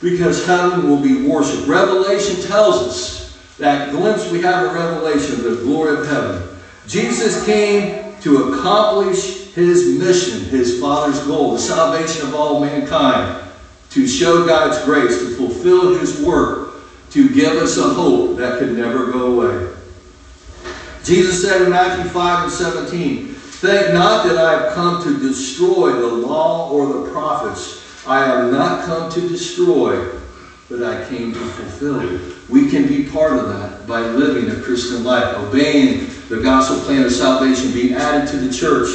because 0.03 0.45
heaven 0.45 0.87
will 0.87 1.01
be 1.01 1.27
worship. 1.27 1.67
Revelation 1.67 2.43
tells 2.43 2.83
us 2.83 3.57
that 3.57 3.91
glimpse 3.93 4.31
we 4.31 4.43
have 4.43 4.67
in 4.67 4.75
Revelation 4.75 5.37
of 5.37 5.45
the 5.45 5.63
glory 5.63 5.99
of 5.99 6.07
heaven. 6.07 6.47
Jesus 6.87 7.43
came 7.47 8.21
to 8.21 8.53
accomplish 8.53 9.47
his 9.53 9.99
mission, 9.99 10.45
his 10.51 10.79
Father's 10.79 11.21
goal, 11.27 11.53
the 11.53 11.59
salvation 11.59 12.27
of 12.27 12.35
all 12.35 12.61
mankind 12.61 13.43
to 13.93 14.09
show 14.09 14.47
God's 14.47 14.83
grace, 14.87 15.19
to 15.19 15.37
fulfill 15.37 15.99
His 15.99 16.19
work, 16.23 16.62
to 17.13 17.29
give 17.29 17.53
us 17.59 17.77
a 17.77 17.89
hope 17.95 18.39
that 18.39 18.59
could 18.59 18.73
never 18.73 19.13
go 19.13 19.35
away. 19.35 19.75
Jesus 21.05 21.43
said 21.43 21.63
in 21.63 21.71
Matthew 21.71 22.11
5 22.11 22.45
and 22.45 22.53
17, 22.53 23.27
Think 23.35 23.93
not 23.93 24.27
that 24.27 24.39
I 24.39 24.53
have 24.63 24.75
come 24.75 25.03
to 25.05 25.19
destroy 25.21 25.93
the 25.93 26.07
law 26.07 26.71
or 26.71 27.05
the 27.05 27.11
prophets. 27.11 27.83
I 28.07 28.25
have 28.25 28.51
not 28.51 28.85
come 28.87 29.11
to 29.13 29.29
destroy, 29.29 30.11
but 30.71 30.83
I 30.83 31.07
came 31.09 31.33
to 31.33 31.39
fulfill. 31.39 32.19
We 32.49 32.71
can 32.71 32.89
be 32.89 33.05
part 33.05 33.39
of 33.39 33.49
that 33.49 33.87
by 33.87 34.01
living 34.01 34.51
a 34.51 34.61
Christian 34.63 35.05
life, 35.05 35.37
obeying 35.37 36.09
the 36.29 36.41
gospel 36.43 36.81
plan 36.81 37.05
of 37.05 37.13
salvation, 37.13 37.73
being 37.73 37.95
added 37.95 38.29
to 38.31 38.39
the 38.39 38.53
church, 38.53 38.89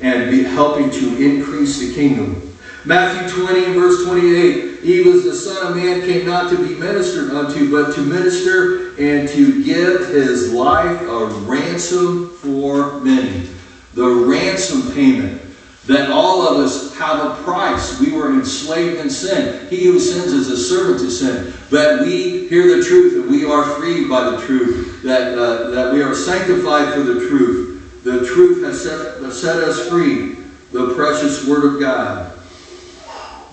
and 0.00 0.30
be 0.30 0.42
helping 0.42 0.90
to 0.90 1.16
increase 1.16 1.78
the 1.78 1.94
kingdom. 1.94 2.53
Matthew 2.86 3.44
20 3.44 3.72
verse 3.72 4.04
28, 4.04 4.80
He 4.80 5.02
was 5.02 5.24
the 5.24 5.34
Son 5.34 5.68
of 5.68 5.76
Man 5.76 6.02
came 6.02 6.26
not 6.26 6.50
to 6.50 6.56
be 6.56 6.74
ministered 6.74 7.30
unto, 7.30 7.70
but 7.70 7.94
to 7.94 8.02
minister 8.02 8.90
and 8.98 9.28
to 9.30 9.64
give 9.64 10.08
his 10.08 10.52
life 10.52 11.00
a 11.02 11.26
ransom 11.46 12.30
for 12.30 13.00
many. 13.00 13.48
The 13.94 14.06
ransom 14.06 14.92
payment 14.92 15.40
that 15.86 16.10
all 16.10 16.46
of 16.46 16.58
us 16.58 16.94
have 16.96 17.24
a 17.24 17.42
price. 17.42 18.00
We 18.00 18.12
were 18.12 18.32
enslaved 18.32 19.00
in 19.00 19.10
sin. 19.10 19.68
He 19.68 19.84
who 19.84 19.98
sins 19.98 20.32
is 20.32 20.48
a 20.48 20.56
servant 20.56 21.00
to 21.00 21.10
sin. 21.10 21.52
But 21.70 22.00
we 22.00 22.48
hear 22.48 22.76
the 22.76 22.82
truth 22.82 23.14
and 23.14 23.30
we 23.30 23.44
are 23.44 23.64
freed 23.76 24.08
by 24.08 24.30
the 24.30 24.40
truth. 24.40 25.02
That, 25.02 25.36
uh, 25.36 25.70
that 25.70 25.92
we 25.92 26.02
are 26.02 26.14
sanctified 26.14 26.94
for 26.94 27.00
the 27.00 27.28
truth. 27.28 28.02
The 28.02 28.24
truth 28.26 28.64
has 28.64 28.82
set, 28.82 29.22
has 29.22 29.40
set 29.40 29.62
us 29.62 29.88
free. 29.88 30.36
The 30.72 30.94
precious 30.94 31.46
Word 31.46 31.74
of 31.74 31.80
God. 31.80 32.33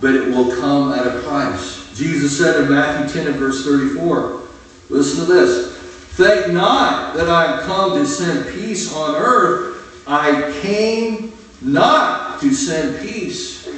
But 0.02 0.16
it 0.16 0.30
will 0.30 0.56
come 0.58 0.92
at 0.92 1.06
a 1.06 1.22
price. 1.22 1.96
Jesus 1.96 2.38
said 2.38 2.64
in 2.64 2.72
Matthew 2.72 3.22
10 3.22 3.28
and 3.28 3.36
verse 3.38 3.64
34, 3.64 4.42
listen 4.90 5.26
to 5.26 5.32
this. 5.32 5.78
Think 6.18 6.54
not 6.54 7.16
that 7.16 7.30
I 7.30 7.60
am 7.60 7.66
come 7.66 7.98
to 7.98 8.06
send 8.06 8.54
peace 8.54 8.94
on 8.94 9.16
earth. 9.16 10.04
I 10.08 10.52
came 10.62 11.32
not 11.62 12.42
to 12.42 12.54
send 12.54 13.08
peace, 13.08 13.70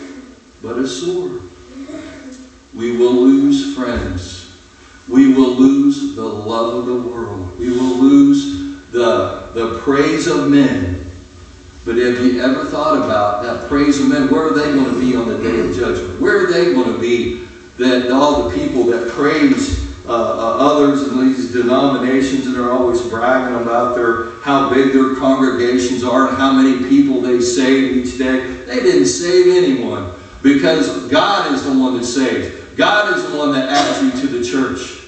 but 0.61 0.79
a 0.79 0.87
sword. 0.87 1.41
We 2.73 2.97
will 2.97 3.13
lose 3.13 3.75
friends. 3.75 4.57
We 5.07 5.33
will 5.33 5.51
lose 5.51 6.15
the 6.15 6.25
love 6.25 6.75
of 6.75 6.85
the 6.85 7.09
world. 7.09 7.59
We 7.59 7.69
will 7.69 7.97
lose 7.97 8.81
the, 8.91 9.49
the 9.53 9.79
praise 9.79 10.27
of 10.27 10.49
men. 10.49 11.02
But 11.85 11.97
have 11.97 12.25
you 12.25 12.41
ever 12.41 12.65
thought 12.65 13.03
about 13.03 13.43
that 13.43 13.67
praise 13.67 13.99
of 13.99 14.07
men? 14.07 14.29
Where 14.29 14.47
are 14.47 14.53
they 14.53 14.73
going 14.73 14.93
to 14.93 14.99
be 14.99 15.15
on 15.15 15.27
the 15.27 15.37
day 15.37 15.59
of 15.59 15.75
judgment? 15.75 16.21
Where 16.21 16.45
are 16.45 16.51
they 16.51 16.73
going 16.73 16.93
to 16.93 16.99
be? 16.99 17.45
That 17.77 18.09
all 18.11 18.47
the 18.47 18.55
people 18.55 18.85
that 18.85 19.11
praise 19.11 19.83
uh, 20.05 20.11
uh, 20.11 20.57
others 20.59 21.07
in 21.07 21.19
these 21.19 21.51
denominations 21.51 22.45
and 22.47 22.57
are 22.57 22.71
always 22.71 23.01
bragging 23.01 23.61
about 23.61 23.95
their 23.95 24.31
how 24.41 24.69
big 24.69 24.91
their 24.91 25.15
congregations 25.15 26.03
are 26.03 26.27
and 26.27 26.37
how 26.37 26.51
many 26.51 26.87
people 26.89 27.21
they 27.21 27.39
save 27.39 27.95
each 27.95 28.17
day. 28.17 28.63
They 28.65 28.81
didn't 28.81 29.05
save 29.05 29.63
anyone 29.63 30.11
because 30.41 31.09
God 31.09 31.53
is 31.53 31.63
the 31.63 31.77
one 31.77 31.95
that 31.97 32.05
saves. 32.05 32.53
God 32.75 33.15
is 33.15 33.31
the 33.31 33.37
one 33.37 33.51
that 33.53 33.69
adds 33.69 34.03
you 34.03 34.21
to 34.21 34.27
the 34.27 34.43
church. 34.43 35.07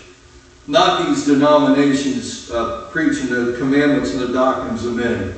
Not 0.67 1.05
these 1.05 1.25
denominations 1.25 2.49
uh, 2.49 2.87
preaching 2.91 3.29
the 3.29 3.55
commandments 3.57 4.11
and 4.11 4.21
the 4.21 4.33
doctrines 4.33 4.85
of 4.85 4.95
men. 4.95 5.35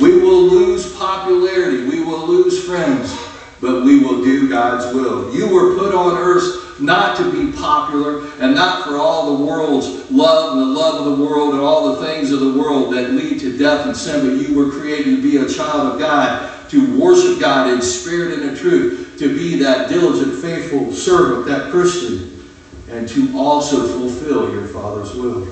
We 0.00 0.20
will 0.20 0.42
lose 0.42 0.94
popularity. 0.96 1.84
We 1.84 2.02
will 2.02 2.26
lose 2.26 2.64
friends. 2.64 3.16
But 3.60 3.84
we 3.84 3.98
will 3.98 4.22
do 4.22 4.48
God's 4.48 4.94
will. 4.94 5.34
You 5.34 5.52
were 5.52 5.76
put 5.76 5.94
on 5.94 6.16
earth 6.16 6.80
not 6.80 7.16
to 7.16 7.32
be 7.32 7.56
popular 7.56 8.30
and 8.40 8.54
not 8.54 8.86
for 8.86 8.96
all 8.96 9.36
the 9.36 9.44
world's 9.44 10.10
love 10.10 10.52
and 10.52 10.60
the 10.60 10.66
love 10.66 11.04
of 11.04 11.18
the 11.18 11.24
world 11.24 11.54
and 11.54 11.60
all 11.60 11.92
the 11.92 12.06
things 12.06 12.30
of 12.30 12.38
the 12.38 12.52
world 12.52 12.92
that 12.92 13.10
lead 13.10 13.40
to 13.40 13.58
death 13.58 13.86
and 13.86 13.96
sin, 13.96 14.24
but 14.24 14.48
you 14.48 14.54
were 14.54 14.70
created 14.70 15.16
to 15.16 15.22
be 15.22 15.38
a 15.38 15.48
child 15.48 15.92
of 15.92 15.98
God, 15.98 16.70
to 16.70 17.00
worship 17.00 17.40
God 17.40 17.72
in 17.72 17.82
spirit 17.82 18.38
and 18.38 18.50
in 18.50 18.56
truth, 18.56 19.16
to 19.18 19.36
be 19.36 19.56
that 19.56 19.88
diligent, 19.88 20.40
faithful 20.40 20.92
servant, 20.92 21.46
that 21.46 21.72
Christian, 21.72 22.48
and 22.88 23.08
to 23.08 23.36
also 23.36 23.98
fulfill 23.98 24.52
your 24.52 24.68
Father's 24.68 25.14
will. 25.14 25.46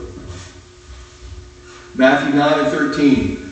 Matthew 1.97 2.35
9 2.35 2.59
and 2.61 2.69
13. 2.69 3.46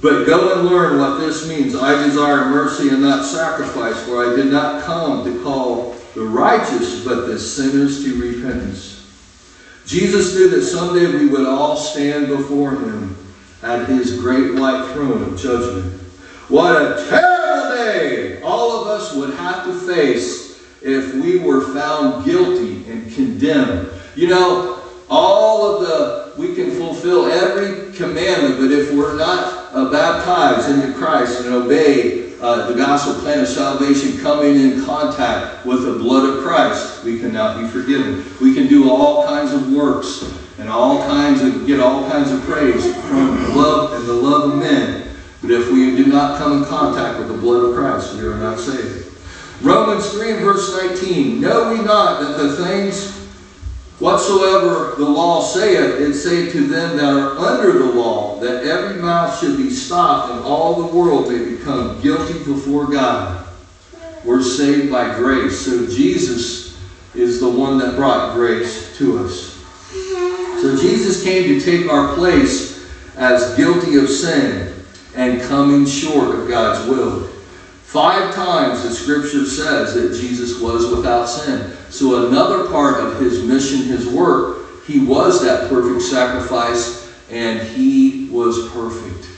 But 0.00 0.26
go 0.26 0.58
and 0.58 0.68
learn 0.68 1.00
what 1.00 1.18
this 1.18 1.48
means. 1.48 1.74
I 1.74 2.04
desire 2.04 2.48
mercy 2.50 2.88
and 2.90 3.02
not 3.02 3.24
sacrifice, 3.24 4.00
for 4.04 4.24
I 4.24 4.36
did 4.36 4.46
not 4.46 4.84
come 4.84 5.24
to 5.24 5.42
call 5.42 5.96
the 6.14 6.22
righteous, 6.22 7.04
but 7.04 7.26
the 7.26 7.38
sinners 7.38 8.04
to 8.04 8.20
repentance. 8.20 8.94
Jesus 9.86 10.34
knew 10.34 10.50
that 10.50 10.62
someday 10.62 11.06
we 11.18 11.26
would 11.26 11.46
all 11.46 11.76
stand 11.76 12.28
before 12.28 12.72
him 12.72 13.16
at 13.62 13.88
his 13.88 14.20
great 14.20 14.54
white 14.54 14.92
throne 14.92 15.22
of 15.22 15.38
judgment. 15.38 16.00
What 16.48 16.80
a 16.80 17.08
terrible 17.08 17.74
day 17.74 18.40
all 18.42 18.80
of 18.80 18.86
us 18.86 19.14
would 19.14 19.34
have 19.34 19.64
to 19.64 19.72
face 19.80 20.62
if 20.80 21.14
we 21.14 21.38
were 21.38 21.72
found 21.74 22.24
guilty 22.24 22.88
and 22.90 23.12
condemned. 23.12 23.90
You 24.14 24.28
know, 24.28 24.82
all 25.10 25.66
of 25.66 25.88
the, 25.88 26.40
we 26.40 26.54
can 26.54 26.70
fulfill 26.70 27.26
every 27.26 27.92
commandment, 27.94 28.60
but 28.60 28.70
if 28.70 28.92
we're 28.92 29.16
not 29.16 29.57
uh, 29.72 29.90
baptized 29.90 30.70
into 30.70 30.96
Christ 30.96 31.44
and 31.44 31.54
obey 31.54 32.28
uh, 32.40 32.68
the 32.68 32.74
gospel 32.74 33.14
plan 33.14 33.40
of 33.40 33.48
salvation, 33.48 34.18
coming 34.18 34.60
in 34.60 34.84
contact 34.84 35.66
with 35.66 35.84
the 35.84 35.94
blood 35.94 36.28
of 36.28 36.44
Christ, 36.44 37.02
we 37.02 37.18
cannot 37.18 37.60
be 37.60 37.66
forgiven. 37.66 38.24
We 38.40 38.54
can 38.54 38.68
do 38.68 38.90
all 38.90 39.26
kinds 39.26 39.52
of 39.52 39.72
works 39.72 40.32
and 40.58 40.68
all 40.68 41.02
kinds 41.06 41.42
of 41.42 41.66
get 41.66 41.80
all 41.80 42.08
kinds 42.08 42.30
of 42.30 42.40
praise 42.42 42.94
from 43.06 43.56
love 43.56 43.92
and 43.92 44.06
the 44.06 44.12
love 44.12 44.52
of 44.52 44.58
men. 44.58 45.08
But 45.40 45.50
if 45.50 45.72
we 45.72 45.96
do 45.96 46.06
not 46.06 46.38
come 46.38 46.62
in 46.62 46.64
contact 46.64 47.18
with 47.18 47.28
the 47.28 47.34
blood 47.34 47.70
of 47.70 47.76
Christ, 47.76 48.14
we 48.14 48.22
are 48.22 48.36
not 48.36 48.58
saved. 48.58 49.06
Romans 49.60 50.08
3 50.12 50.32
and 50.32 50.40
verse 50.40 50.76
19. 50.76 51.40
Know 51.40 51.72
we 51.72 51.82
not 51.84 52.20
that 52.20 52.38
the 52.38 52.64
things 52.64 53.17
whatsoever 53.98 54.94
the 54.96 55.08
law 55.08 55.42
saith, 55.42 56.00
it 56.00 56.14
saith 56.14 56.52
to 56.52 56.66
them 56.66 56.96
that 56.96 57.12
are 57.12 57.38
under 57.38 57.78
the 57.78 57.92
law, 57.92 58.38
that 58.40 58.64
every 58.64 59.00
mouth 59.00 59.38
should 59.38 59.56
be 59.56 59.70
stopped, 59.70 60.32
and 60.32 60.44
all 60.44 60.74
the 60.76 60.96
world 60.96 61.30
may 61.30 61.56
become 61.56 62.00
guilty 62.00 62.38
before 62.44 62.86
God. 62.86 63.46
We're 64.24 64.42
saved 64.42 64.90
by 64.90 65.14
grace. 65.16 65.64
So 65.64 65.86
Jesus 65.86 66.78
is 67.14 67.40
the 67.40 67.50
one 67.50 67.78
that 67.78 67.96
brought 67.96 68.34
grace 68.34 68.96
to 68.98 69.18
us. 69.24 69.54
So 70.60 70.76
Jesus 70.76 71.22
came 71.22 71.44
to 71.44 71.60
take 71.60 71.90
our 71.90 72.14
place 72.14 72.88
as 73.16 73.56
guilty 73.56 73.96
of 73.96 74.08
sin 74.08 74.74
and 75.14 75.40
coming 75.42 75.86
short 75.86 76.34
of 76.34 76.48
God's 76.48 76.88
will. 76.88 77.28
Five 77.88 78.34
times 78.34 78.82
the 78.82 78.90
scripture 78.90 79.46
says 79.46 79.94
that 79.94 80.20
Jesus 80.20 80.60
was 80.60 80.94
without 80.94 81.24
sin. 81.24 81.74
So 81.88 82.28
another 82.28 82.68
part 82.68 83.02
of 83.02 83.18
his 83.18 83.42
mission, 83.42 83.86
his 83.86 84.06
work, 84.06 84.84
he 84.86 84.98
was 84.98 85.42
that 85.42 85.70
perfect 85.70 86.02
sacrifice 86.02 87.10
and 87.30 87.66
he 87.66 88.28
was 88.30 88.68
perfect. 88.72 89.30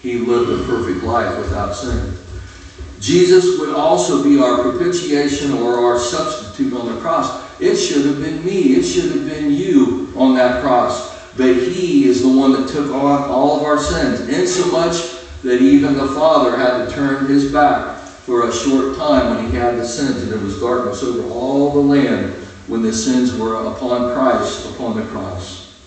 He 0.00 0.16
lived 0.16 0.50
a 0.58 0.64
perfect 0.64 1.04
life 1.04 1.36
without 1.36 1.74
sin. 1.74 2.16
Jesus 2.98 3.58
would 3.58 3.74
also 3.74 4.24
be 4.24 4.40
our 4.40 4.62
propitiation 4.62 5.52
or 5.52 5.78
our 5.78 5.98
substitute 5.98 6.72
on 6.72 6.86
the 6.86 6.98
cross. 7.02 7.60
It 7.60 7.76
should 7.76 8.06
have 8.06 8.22
been 8.22 8.42
me. 8.42 8.76
It 8.76 8.84
should 8.84 9.12
have 9.12 9.28
been 9.28 9.52
you 9.52 10.10
on 10.16 10.34
that 10.36 10.62
cross. 10.62 11.14
But 11.36 11.56
he 11.56 12.06
is 12.06 12.22
the 12.22 12.28
one 12.28 12.52
that 12.52 12.70
took 12.70 12.90
on 12.90 13.28
all 13.28 13.58
of 13.58 13.64
our 13.64 13.78
sins, 13.78 14.26
insomuch 14.30 14.94
that 15.42 15.60
even 15.60 15.92
the 15.92 16.08
Father 16.08 16.56
had 16.56 16.86
to 16.86 16.90
turn 16.90 17.26
his 17.26 17.52
back 17.52 17.97
for 18.28 18.46
a 18.46 18.52
short 18.52 18.94
time 18.94 19.34
when 19.34 19.46
he 19.46 19.56
had 19.56 19.78
the 19.78 19.86
sins, 19.86 20.22
and 20.22 20.30
there 20.30 20.38
was 20.38 20.60
darkness 20.60 21.02
over 21.02 21.26
all 21.30 21.72
the 21.72 21.78
land 21.78 22.34
when 22.66 22.82
the 22.82 22.92
sins 22.92 23.34
were 23.34 23.54
upon 23.54 24.12
Christ 24.12 24.68
upon 24.68 24.96
the 24.96 25.06
cross. 25.06 25.80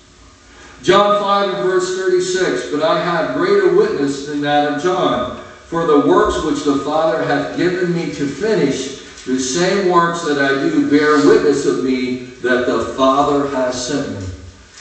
John 0.82 1.22
5 1.22 1.54
and 1.54 1.64
verse 1.64 1.96
36, 2.00 2.72
But 2.72 2.82
I 2.82 3.00
have 3.00 3.36
greater 3.36 3.76
witness 3.76 4.26
than 4.26 4.42
that 4.42 4.74
of 4.74 4.82
John, 4.82 5.44
for 5.68 5.86
the 5.86 6.00
works 6.00 6.44
which 6.44 6.64
the 6.64 6.80
Father 6.80 7.24
hath 7.24 7.58
given 7.58 7.94
me 7.94 8.12
to 8.16 8.26
finish, 8.26 9.04
the 9.26 9.40
same 9.40 9.92
works 9.92 10.24
that 10.24 10.40
I 10.40 10.68
do 10.68 10.90
bear 10.90 11.24
witness 11.24 11.68
of 11.68 11.84
me 11.84 12.24
that 12.42 12.66
the 12.66 12.96
Father 12.98 13.50
has 13.50 13.88
sent 13.88 14.20
me. 14.20 14.28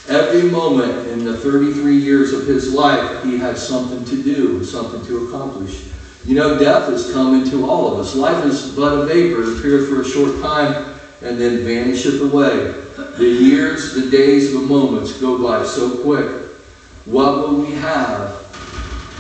Every 0.09 0.51
moment 0.51 1.09
in 1.09 1.27
the 1.27 1.37
33 1.37 1.95
years 1.95 2.33
of 2.33 2.47
his 2.47 2.73
life, 2.73 3.23
he 3.23 3.37
had 3.37 3.59
something 3.59 4.03
to 4.07 4.23
do, 4.23 4.65
something 4.65 5.05
to 5.05 5.29
accomplish. 5.29 5.91
You 6.27 6.35
know, 6.35 6.59
death 6.59 6.89
has 6.89 7.13
come 7.13 7.41
into 7.41 7.69
all 7.69 7.93
of 7.93 7.99
us. 7.99 8.15
Life 8.15 8.45
is 8.45 8.75
but 8.75 8.93
a 8.93 9.07
vapor. 9.07 9.43
It 9.43 9.59
appears 9.59 9.89
for 9.89 10.03
a 10.03 10.05
short 10.05 10.41
time 10.43 10.95
and 11.23 11.41
then 11.41 11.65
vanisheth 11.65 12.21
away. 12.21 12.75
The 13.17 13.25
years, 13.27 13.95
the 13.95 14.11
days, 14.11 14.53
the 14.53 14.61
moments 14.61 15.19
go 15.19 15.43
by 15.43 15.65
so 15.65 16.03
quick. 16.03 16.29
What 17.07 17.39
will 17.39 17.57
we 17.57 17.73
have 17.73 18.37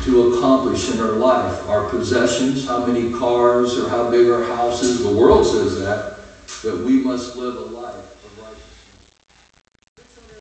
to 0.04 0.34
accomplish 0.34 0.90
in 0.90 1.00
our 1.00 1.12
life? 1.12 1.66
Our 1.68 1.88
possessions, 1.88 2.66
how 2.66 2.84
many 2.84 3.12
cars 3.12 3.78
or 3.78 3.88
how 3.88 4.10
big 4.10 4.28
our 4.28 4.44
house 4.44 4.82
is? 4.82 5.02
The 5.02 5.12
world 5.12 5.46
says 5.46 5.78
that. 5.80 6.18
But 6.62 6.84
we 6.84 6.98
must 6.98 7.36
live 7.36 7.56
a 7.56 7.60
life 7.60 7.99